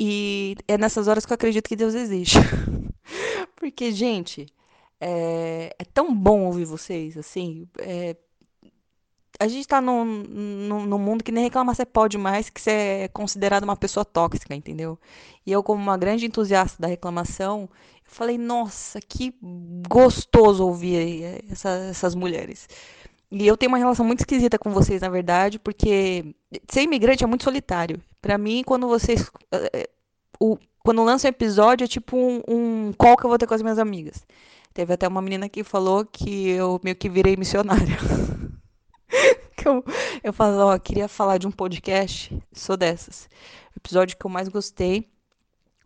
[0.00, 2.38] E é nessas horas que eu acredito que Deus existe.
[3.54, 4.46] Porque, gente,
[4.98, 7.68] é, é tão bom ouvir vocês, assim.
[7.80, 8.16] é,
[9.38, 12.70] a gente tá num, num, num mundo que nem reclamar você pode mais, que você
[12.70, 14.98] é considerado uma pessoa tóxica, entendeu?
[15.44, 17.68] E eu, como uma grande entusiasta da reclamação,
[18.12, 19.34] falei, nossa, que
[19.88, 22.68] gostoso ouvir eh, essa- essas mulheres.
[23.30, 26.34] E eu tenho uma relação muito esquisita com vocês, na verdade, porque
[26.70, 28.00] ser imigrante é muito solitário.
[28.20, 29.30] Pra mim, quando vocês.
[29.52, 29.88] eh, eh,
[30.40, 33.62] o, quando lança um episódio, é tipo um, um que eu vou ter com as
[33.62, 34.26] minhas amigas.
[34.74, 37.96] Teve até uma menina que falou que eu meio que virei missionária.
[39.56, 39.84] que eu,
[40.24, 43.28] eu falo, ó, queria falar de um podcast, sou dessas.
[43.74, 45.08] O episódio que eu mais gostei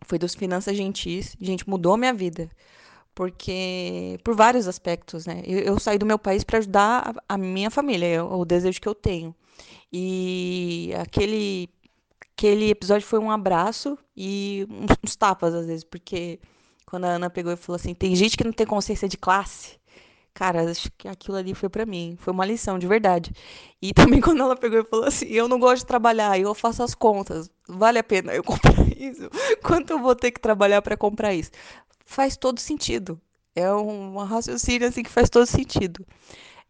[0.07, 1.35] foi dos Finanças Gentis.
[1.39, 2.49] Gente, mudou minha vida.
[3.13, 5.41] Porque, por vários aspectos, né?
[5.45, 8.45] Eu, eu saí do meu país para ajudar a, a minha família, é o, o
[8.45, 9.35] desejo que eu tenho.
[9.91, 11.69] E aquele,
[12.35, 16.39] aquele episódio foi um abraço e uns, uns tapas, às vezes, porque
[16.85, 19.77] quando a Ana pegou e falou assim: tem gente que não tem consciência de classe.
[20.37, 22.15] Cara, acho que aquilo ali foi pra mim.
[22.19, 23.31] Foi uma lição, de verdade.
[23.81, 26.83] E também quando ela pegou e falou assim: eu não gosto de trabalhar, eu faço
[26.83, 27.49] as contas.
[27.67, 29.27] Vale a pena eu comprar isso?
[29.63, 31.49] Quanto eu vou ter que trabalhar pra comprar isso?
[32.05, 33.19] Faz todo sentido.
[33.55, 36.05] É um raciocínio assim que faz todo sentido.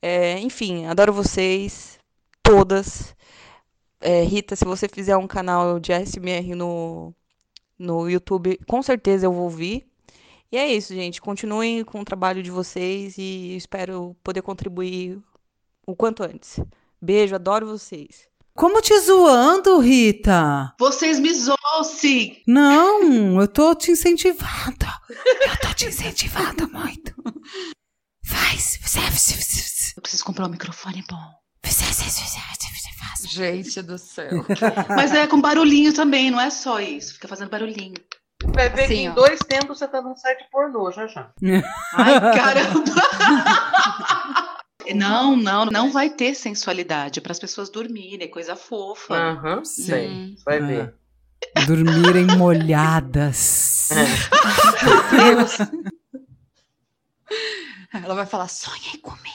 [0.01, 1.99] É, enfim, adoro vocês,
[2.43, 3.15] todas.
[4.01, 7.13] É, Rita, se você fizer um canal de ASMR no,
[7.79, 9.86] no YouTube, com certeza eu vou ouvir.
[10.51, 11.21] E é isso, gente.
[11.21, 15.19] Continuem com o trabalho de vocês e espero poder contribuir
[15.85, 16.59] o quanto antes.
[17.01, 18.27] Beijo, adoro vocês.
[18.55, 20.73] Como te zoando, Rita?
[20.79, 22.41] Vocês me zoam, sim.
[22.47, 24.87] Não, eu tô te incentivando.
[25.09, 27.13] Eu tô te incentivando muito.
[28.25, 28.79] Faz.
[29.95, 31.37] Eu preciso comprar um microfone bom.
[33.29, 34.45] Gente do céu.
[34.89, 37.13] Mas é com barulhinho também, não é só isso.
[37.13, 37.95] Fica fazendo barulhinho.
[38.45, 39.13] Vai ver Assim, que em ó.
[39.13, 41.31] dois tempos você tá num site pornô, já já.
[41.93, 42.83] Ai, caramba!
[44.95, 49.15] Não, não, não vai ter sensualidade para as pessoas dormirem, é coisa fofa.
[49.15, 50.07] Aham, sei.
[50.07, 50.35] Hum.
[50.45, 50.95] Vai ver.
[51.67, 53.89] Dormirem molhadas.
[57.93, 59.27] Ela vai falar, sonhei comigo.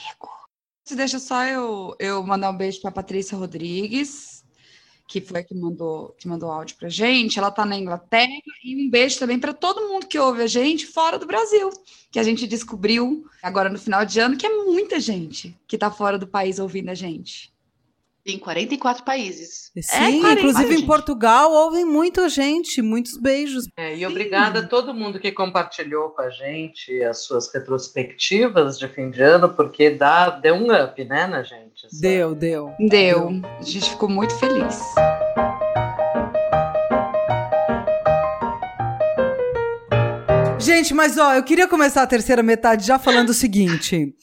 [0.95, 4.32] Deixa só eu, eu mandar um beijo para Patrícia Rodrigues,
[5.07, 7.37] que foi a que mandou, que mandou áudio pra gente.
[7.37, 8.31] Ela tá na Inglaterra.
[8.63, 11.69] E um beijo também para todo mundo que ouve a gente fora do Brasil,
[12.11, 15.91] que a gente descobriu agora no final de ano que é muita gente que tá
[15.91, 17.53] fora do país ouvindo a gente.
[18.25, 19.69] Em 44 países.
[19.81, 20.87] Sim, 40, inclusive em gente.
[20.87, 22.81] Portugal ouvem muita gente.
[22.81, 23.67] Muitos beijos.
[23.75, 28.87] É, e obrigada a todo mundo que compartilhou com a gente as suas retrospectivas de
[28.87, 31.72] fim de ano, porque dá, deu um up, né, na gente?
[31.83, 32.73] Essa- Deu, deu.
[32.79, 33.29] Deu.
[33.59, 34.79] A gente ficou muito feliz.
[40.59, 44.13] Gente, mas ó, eu queria começar a terceira metade já falando o seguinte: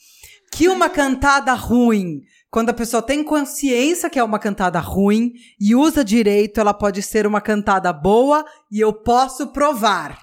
[0.51, 5.75] que uma cantada ruim, quando a pessoa tem consciência que é uma cantada ruim e
[5.75, 10.19] usa direito, ela pode ser uma cantada boa e eu posso provar.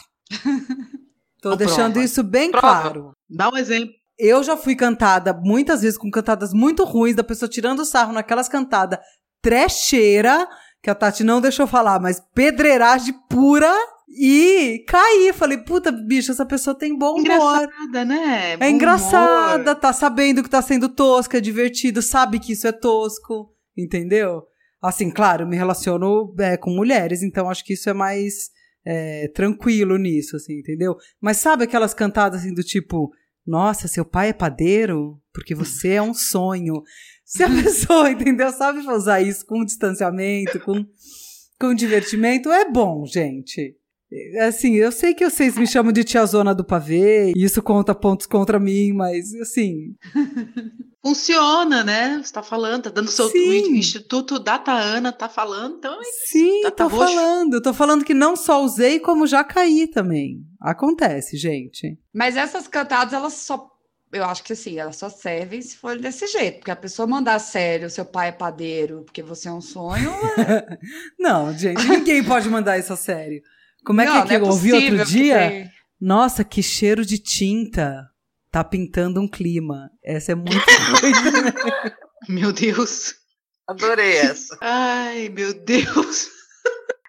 [1.41, 2.05] Tô Então deixando prova.
[2.05, 2.67] isso bem Prova.
[2.67, 3.13] claro.
[3.31, 3.95] Dá um exemplo.
[4.19, 8.49] Eu já fui cantada muitas vezes com cantadas muito ruins, da pessoa tirando sarro naquelas
[8.49, 8.99] cantadas
[9.41, 10.49] trecheira,
[10.83, 13.73] que a Tati não deixou falar, mas pedreiragem pura,
[14.09, 15.33] e caí.
[15.33, 17.21] Falei, puta, bicho, essa pessoa tem bom humor.
[17.21, 18.57] Engraçada, né?
[18.57, 19.81] Bom É engraçada, humor.
[19.81, 24.43] tá sabendo que tá sendo tosca, é divertido, sabe que isso é tosco, entendeu?
[24.83, 28.51] Assim, claro, eu me relaciono é, com mulheres, então acho que isso é mais
[28.87, 30.97] é, tranquilo nisso, assim, entendeu?
[31.21, 33.11] Mas sabe aquelas cantadas assim do tipo,
[33.49, 35.19] nossa, seu pai é padeiro?
[35.33, 36.83] Porque você é um sonho.
[37.25, 40.85] Se a pessoa, entendeu, sabe usar isso com distanciamento, com,
[41.59, 43.75] com divertimento, é bom, gente.
[44.11, 47.95] É, Assim, eu sei que vocês me chamam de tiazona do pavê, e isso conta
[47.95, 49.95] pontos contra mim, mas assim,
[51.05, 52.21] Funciona, né?
[52.23, 53.73] Você tá falando, tá dando seu Sim.
[53.73, 57.15] o Instituto Data Ana tá falando, então é sim, Tá- tá tô roxo.
[57.15, 57.63] falando.
[57.63, 60.43] Tô falando que não só usei, como já caí também.
[60.61, 61.97] Acontece, gente.
[62.13, 63.71] Mas essas cantadas, elas só.
[64.11, 66.59] Eu acho que assim, elas só servem se for desse jeito.
[66.59, 70.11] Porque a pessoa mandar a sério, seu pai é padeiro, porque você é um sonho.
[71.19, 73.41] Não, gente, ninguém pode mandar isso a sério.
[73.85, 75.39] Como é não, que, é que não eu ouvi possível, outro dia?
[75.41, 75.71] porque-
[76.01, 78.09] Nossa, que cheiro de tinta.
[78.51, 79.91] Tá pintando um clima.
[80.03, 80.55] Essa é muito
[81.01, 81.93] ruim também.
[82.29, 83.15] Meu Deus.
[83.67, 84.57] Adorei essa.
[84.61, 86.29] Ai, meu Deus.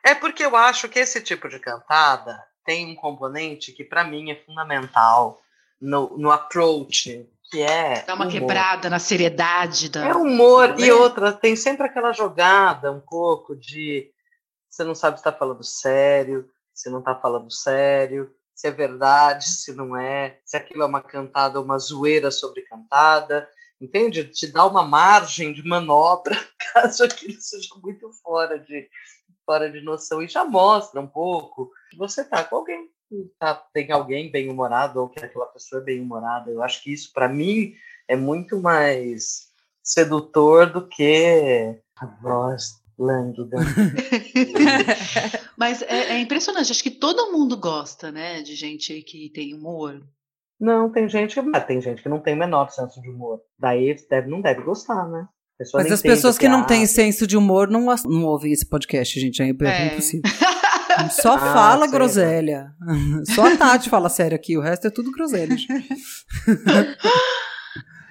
[0.06, 4.32] É porque eu acho que esse tipo de cantada tem um componente que para mim
[4.32, 5.40] é fundamental
[5.80, 8.32] no, no approach, que é Dá uma humor.
[8.40, 10.08] quebrada na seriedade da.
[10.08, 10.92] É humor e rolê.
[10.94, 14.10] outra, tem sempre aquela jogada um pouco de
[14.70, 16.48] você não sabe se está falando sério,
[16.80, 21.02] se não está falando sério, se é verdade, se não é, se aquilo é uma
[21.02, 23.50] cantada ou uma zoeira sobre cantada,
[23.82, 24.24] entende?
[24.24, 26.36] Te dá uma margem de manobra
[26.74, 28.90] caso aquilo seja muito fora de,
[29.46, 32.90] fora de noção e já mostra um pouco que você tá com alguém.
[33.38, 36.50] Tá, tem alguém bem humorado ou que aquela pessoa é bem humorada.
[36.50, 37.74] Eu acho que isso, para mim,
[38.08, 39.50] é muito mais
[39.84, 43.58] sedutor do que a voz lânguida.
[45.58, 48.42] Mas é, é impressionante, acho que todo mundo gosta, né?
[48.42, 50.02] De gente que tem humor.
[50.60, 53.40] Não, tem gente, ah, tem gente que não tem o menor senso de humor.
[53.58, 55.26] Daí deve, não deve gostar, né?
[55.74, 59.42] Mas as pessoas que não têm senso de humor não, não ouvem esse podcast, gente.
[59.42, 59.88] É, É.
[59.94, 60.30] impossível.
[61.22, 62.72] Só Ah, fala sei, groselha.
[63.34, 65.56] Só a Tati fala sério aqui, o resto é tudo groselha.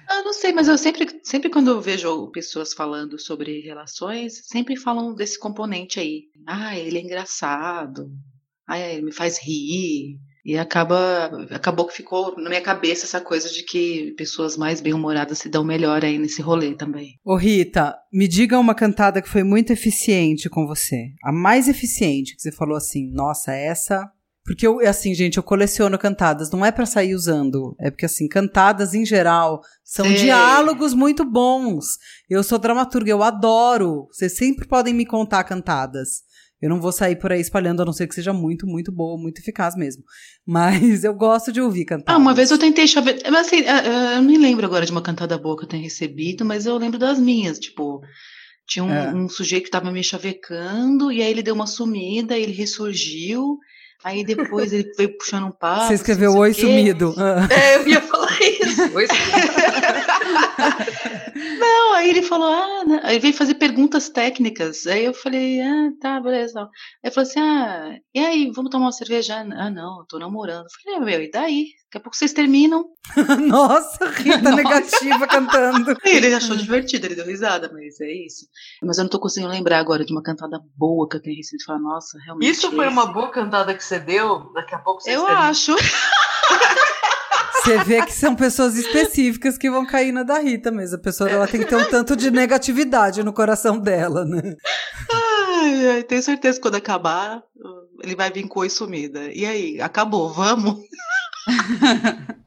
[0.09, 4.75] Ah, não sei, mas eu sempre, sempre quando eu vejo pessoas falando sobre relações, sempre
[4.75, 6.23] falam desse componente aí.
[6.47, 8.09] Ah, ele é engraçado.
[8.67, 10.17] Ah, ele me faz rir.
[10.43, 15.37] E acaba, acabou que ficou na minha cabeça essa coisa de que pessoas mais bem-humoradas
[15.37, 17.19] se dão melhor aí nesse rolê também.
[17.23, 21.11] Ô Rita, me diga uma cantada que foi muito eficiente com você.
[21.23, 24.09] A mais eficiente, que você falou assim, nossa, essa.
[24.49, 27.75] Porque eu, assim, gente, eu coleciono cantadas, não é pra sair usando.
[27.79, 30.15] É porque, assim, cantadas em geral são Sei.
[30.15, 31.99] diálogos muito bons.
[32.27, 34.07] Eu sou dramaturga, eu adoro.
[34.11, 36.23] Vocês sempre podem me contar cantadas.
[36.59, 39.21] Eu não vou sair por aí espalhando, a não ser que seja muito, muito boa,
[39.21, 40.01] muito eficaz mesmo.
[40.43, 42.15] Mas eu gosto de ouvir cantadas.
[42.15, 43.21] Ah, uma vez eu tentei chover.
[43.29, 45.69] Mas assim, ah, ah, eu não me lembro agora de uma cantada boa que eu
[45.69, 48.01] tenha recebido, mas eu lembro das minhas, tipo.
[48.67, 49.13] Tinha um, É.
[49.13, 53.59] um sujeito que tava me chavecando, e aí ele deu uma sumida, ele ressurgiu.
[54.03, 55.87] Aí depois ele veio puxando um papo.
[55.87, 57.13] Você escreveu oi sumido.
[57.17, 57.47] Ah.
[57.53, 58.95] É, eu ia falar isso.
[58.95, 59.07] Oi,
[61.59, 62.99] Não, aí ele falou, ah, né?
[63.03, 64.85] aí ele veio fazer perguntas técnicas.
[64.87, 66.61] Aí eu falei, ah, tá, beleza.
[66.61, 66.67] Aí
[67.05, 69.35] ele falou assim, ah, e aí, vamos tomar uma cerveja?
[69.37, 70.65] Ah, não, eu tô namorando.
[70.65, 71.65] Eu falei, ah, meu, e daí?
[71.89, 72.85] Daqui a pouco vocês terminam.
[73.47, 75.97] Nossa, Rita negativa cantando.
[76.05, 78.45] Ele achou divertido, ele deu risada, mas é isso.
[78.83, 81.65] Mas eu não tô conseguindo lembrar agora de uma cantada boa que eu tenha recebido.
[81.65, 82.51] Falar, nossa, realmente.
[82.51, 82.93] Isso foi esse.
[82.93, 84.51] uma boa cantada que você deu?
[84.53, 85.75] Daqui a pouco você Eu acho.
[87.63, 90.97] Você vê que são pessoas específicas que vão cair na da Rita mesmo.
[90.97, 94.55] A pessoa ela tem que ter um tanto de negatividade no coração dela, né?
[95.11, 97.43] Ai, ai, tenho certeza que quando acabar,
[98.01, 99.31] ele vai vir com oi sumida.
[99.33, 100.79] E aí, acabou, vamos?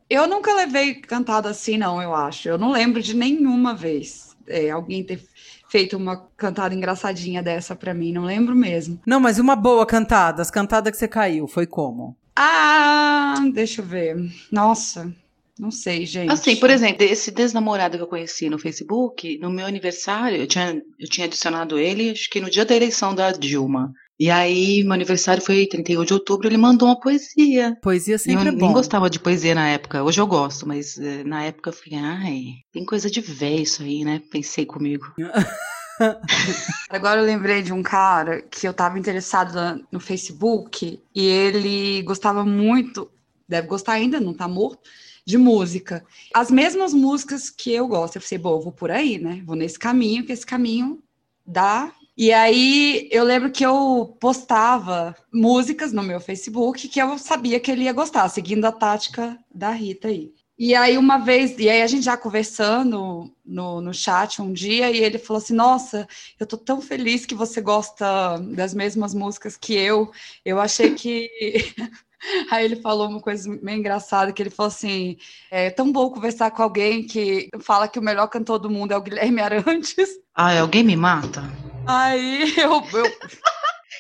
[0.09, 2.49] Eu nunca levei cantada assim, não, eu acho.
[2.49, 5.23] Eu não lembro de nenhuma vez é, alguém ter
[5.71, 9.01] feito uma cantada engraçadinha dessa pra mim, não lembro mesmo.
[9.07, 10.43] Não, mas uma boa cantada.
[10.43, 12.15] As cantadas que você caiu, foi como?
[12.37, 14.17] Ah, deixa eu ver.
[14.51, 15.13] Nossa,
[15.59, 16.31] não sei, gente.
[16.31, 20.83] Assim, por exemplo, esse desnamorado que eu conheci no Facebook, no meu aniversário, eu tinha,
[20.99, 23.93] eu tinha adicionado ele, acho que no dia da eleição da Dilma.
[24.19, 27.77] E aí, meu aniversário foi 31 de outubro, ele mandou uma poesia.
[27.83, 28.73] Poesia sempre eu é nem bom.
[28.73, 30.03] gostava de poesia na época.
[30.05, 33.83] Hoje eu gosto, mas eh, na época eu fiquei, ai, tem coisa de véio isso
[33.83, 34.23] aí, né?
[34.31, 35.05] Pensei comigo.
[36.91, 42.45] Agora eu lembrei de um cara que eu tava interessado no Facebook e ele gostava
[42.45, 43.11] muito,
[43.49, 44.89] deve gostar ainda, não tá morto,
[45.25, 46.05] de música.
[46.35, 48.17] As mesmas músicas que eu gosto.
[48.17, 49.43] Eu pensei, bom, eu vou por aí, né?
[49.45, 51.03] Vou nesse caminho, que esse caminho
[51.47, 51.93] dá.
[52.17, 57.71] E aí eu lembro que eu postava músicas no meu Facebook que eu sabia que
[57.71, 60.33] ele ia gostar, seguindo a tática da Rita aí.
[60.65, 64.93] E aí uma vez, e aí a gente já conversando no, no chat um dia,
[64.93, 66.07] e ele falou assim: Nossa,
[66.39, 70.13] eu tô tão feliz que você gosta das mesmas músicas que eu.
[70.45, 71.29] Eu achei que.
[72.53, 75.17] Aí ele falou uma coisa meio engraçada, que ele falou assim:
[75.51, 78.97] é tão bom conversar com alguém que fala que o melhor cantor do mundo é
[78.97, 80.11] o Guilherme Arantes.
[80.33, 81.43] Ai, alguém me mata?
[81.89, 83.13] Aí eu, eu-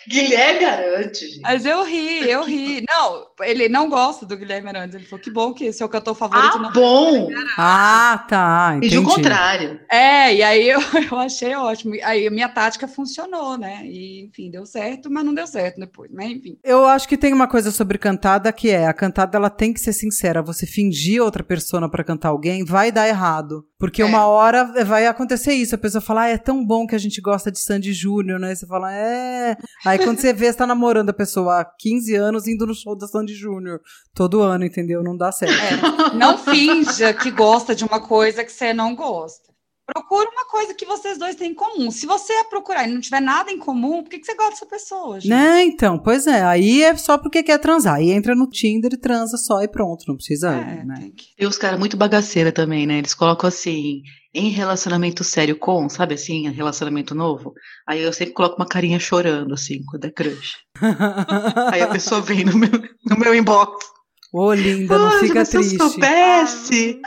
[0.09, 1.41] Guilherme Arante, gente.
[1.41, 2.85] mas eu ri, eu ri.
[2.89, 4.95] Não, ele não gosta do Guilherme Arantes.
[4.95, 7.29] Ele falou: Que bom que seu cantor favorito Ah, não bom!
[7.57, 8.71] Ah, tá.
[8.75, 8.91] E Entendi.
[8.91, 9.81] de o contrário.
[9.91, 10.81] É, e aí eu,
[11.11, 11.95] eu achei ótimo.
[12.03, 13.83] Aí a minha tática funcionou, né?
[13.85, 16.59] E, enfim, deu certo, mas não deu certo depois, mas enfim.
[16.65, 19.81] Eu acho que tem uma coisa sobre cantada que é, a cantada ela tem que
[19.81, 20.43] ser sincera.
[20.43, 23.65] Você fingir outra persona pra cantar alguém vai dar errado.
[23.79, 24.05] Porque É.
[24.05, 25.75] uma hora vai acontecer isso.
[25.75, 28.55] A pessoa fala, ah, é tão bom que a gente gosta de Sandy Júnior, né?
[28.55, 29.57] Você fala, é.
[29.85, 32.97] Aí quando você vê, você tá namorando a pessoa há 15 anos indo no show
[32.97, 33.81] da Sandy Júnior
[34.15, 35.03] todo ano, entendeu?
[35.03, 35.55] Não dá certo.
[35.55, 39.52] É, não finja que gosta de uma coisa que você não gosta.
[39.95, 41.91] Procura uma coisa que vocês dois têm em comum.
[41.91, 44.67] Se você procurar e não tiver nada em comum, por que, que você gosta dessa
[44.67, 45.31] pessoa, gente?
[45.31, 46.43] Né, então, pois é.
[46.43, 47.97] Aí é só porque quer transar.
[47.97, 50.05] Aí entra no Tinder e transa só e pronto.
[50.09, 50.95] Não precisa, É, né?
[50.99, 52.99] tem que- E os caras muito bagaceira também, né?
[52.99, 54.03] Eles colocam assim,
[54.35, 57.53] em relacionamento sério com, sabe assim, relacionamento novo.
[57.87, 60.57] Aí eu sempre coloco uma carinha chorando, assim, quando é crush.
[61.73, 62.71] Aí a pessoa vem no meu,
[63.09, 63.85] no meu inbox.
[64.33, 65.77] Ô, linda, não "Ah, fica se eu triste.
[65.77, 67.01] soubesse.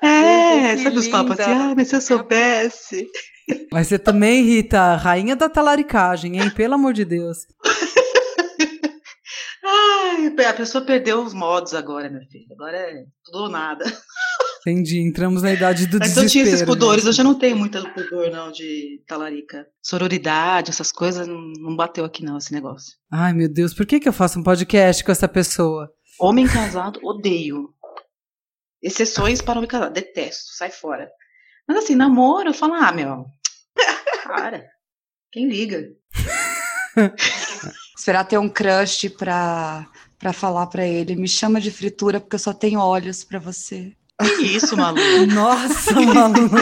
[0.00, 3.06] É, Que sabe os papos assim, ah, mas se eu soubesse.
[3.72, 6.50] Mas você também, Rita, rainha da talaricagem, hein?
[6.50, 7.38] Pelo amor de Deus.
[9.62, 12.46] Ai, a pessoa perdeu os modos agora, minha filha.
[12.52, 13.84] Agora é tudo ou nada.
[14.60, 16.28] Entendi, entramos na idade do Mas eu desespero.
[16.30, 17.10] tinha esses pudores, né?
[17.10, 19.66] eu já não tenho muito pudor, não, de talarica.
[19.82, 22.92] Sororidade, essas coisas, não, não bateu aqui, não, esse negócio.
[23.10, 25.90] Ai, meu Deus, por que, que eu faço um podcast com essa pessoa?
[26.20, 27.72] Homem casado, odeio.
[28.82, 31.10] Exceções para homem casado, detesto, sai fora.
[31.66, 33.24] Mas assim, namoro, eu falo, ah, meu,
[34.24, 34.68] cara,
[35.32, 35.90] quem liga?
[37.96, 39.86] Esperar ter um crush pra,
[40.18, 41.16] pra falar pra ele.
[41.16, 43.92] Me chama de fritura porque eu só tenho olhos pra você.
[44.36, 45.02] Que isso, maluco?
[45.32, 46.56] Nossa, maluco.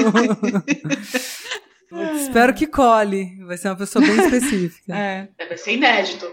[2.17, 3.43] Espero que cole.
[3.45, 4.97] Vai ser uma pessoa bem específica.
[4.97, 5.29] É.
[5.49, 6.27] Vai ser inédito.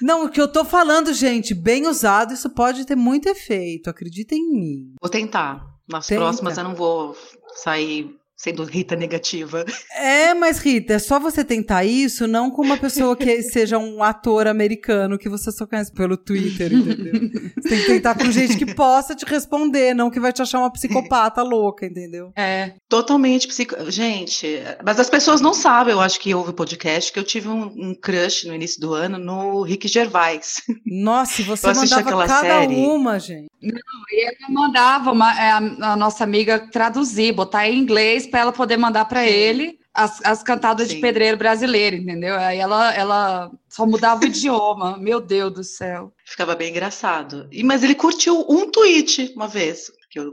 [0.00, 3.88] Não, o que eu tô falando, gente, bem usado, isso pode ter muito efeito.
[3.88, 4.94] Acredita em mim.
[5.00, 5.64] Vou tentar.
[5.88, 6.20] Nas Tenta.
[6.20, 7.16] próximas eu não vou
[7.54, 9.64] sair sendo Rita negativa.
[9.96, 14.02] É, mas Rita, é só você tentar isso, não com uma pessoa que seja um
[14.02, 17.12] ator americano que você só conhece pelo Twitter, entendeu?
[17.56, 20.58] Você tem que tentar com gente que possa te responder, não que vai te achar
[20.58, 22.30] uma psicopata louca, entendeu?
[22.36, 22.74] É.
[22.88, 23.74] Totalmente psico...
[23.90, 24.46] Gente,
[24.84, 27.64] mas as pessoas não sabem, eu acho que ouve o podcast, que eu tive um,
[27.76, 30.60] um crush no início do ano no Rick Gervais.
[30.84, 32.74] Nossa, e você Eu mandava aquela cada série.
[32.74, 33.46] uma, gente.
[33.62, 35.56] E eu mandava uma- é, a,
[35.92, 39.30] a nossa amiga traduzir, botar em inglês pra ela poder mandar pra Sim.
[39.30, 39.78] ele.
[39.94, 40.96] as, as cantadas Sim.
[40.96, 42.36] de pedreiro brasileiro, entendeu?
[42.36, 44.96] Aí ela, ela só mudava o idioma.
[45.00, 46.12] Meu Deus do céu.
[46.24, 47.48] Ficava bem engraçado.
[47.50, 50.32] E, mas ele curtiu um tweet uma vez, que eu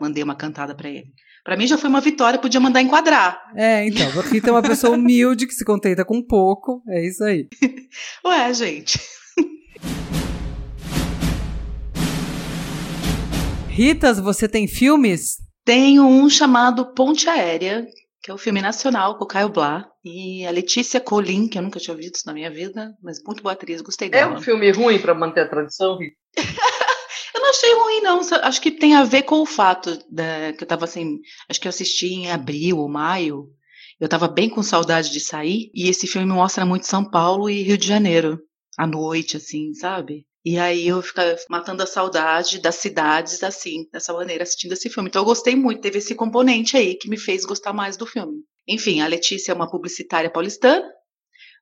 [0.00, 1.12] mandei uma cantada pra ele.
[1.44, 3.36] Pra mim já foi uma vitória, podia mandar enquadrar.
[3.56, 6.80] É, então, a Rita é uma pessoa humilde que se contenta com pouco.
[6.88, 7.48] É isso aí.
[8.24, 9.00] Ué, gente.
[13.68, 15.38] Ritas, você tem filmes?
[15.64, 17.86] Tenho um chamado Ponte Aérea,
[18.22, 19.88] que é o filme nacional com o Caio Blá.
[20.04, 23.52] E a Letícia Colin, que eu nunca tinha visto na minha vida, mas muito boa
[23.52, 24.34] atriz, gostei É dela.
[24.36, 26.16] um filme ruim para manter a tradição, Rita?
[27.34, 28.20] Eu não achei ruim, não.
[28.42, 31.18] Acho que tem a ver com o fato da- que eu tava assim.
[31.48, 33.46] Acho que eu assisti em abril ou maio.
[33.98, 35.70] Eu tava bem com saudade de sair.
[35.74, 38.38] E esse filme mostra muito São Paulo e Rio de Janeiro.
[38.78, 40.26] À noite, assim, sabe?
[40.44, 45.08] E aí eu ficava matando a saudade das cidades, assim, dessa maneira, assistindo esse filme.
[45.08, 48.42] Então eu gostei muito, teve esse componente aí que me fez gostar mais do filme.
[48.66, 50.84] Enfim, a Letícia é uma publicitária paulistana.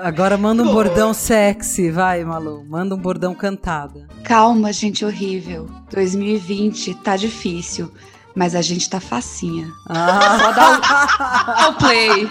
[0.02, 2.64] Agora manda um bordão sexy, vai, Malu.
[2.68, 4.06] Manda um bordão cantada.
[4.24, 5.68] Calma, gente horrível.
[5.90, 7.90] 2020 tá difícil,
[8.36, 9.72] mas a gente tá facinha.
[9.88, 12.30] Ah, Só dá o, o play.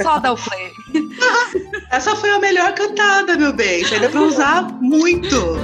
[0.00, 0.72] Só dá o play.
[1.90, 3.82] Essa foi a melhor cantada, meu bem.
[3.82, 5.56] Isso aí dá pra usar muito.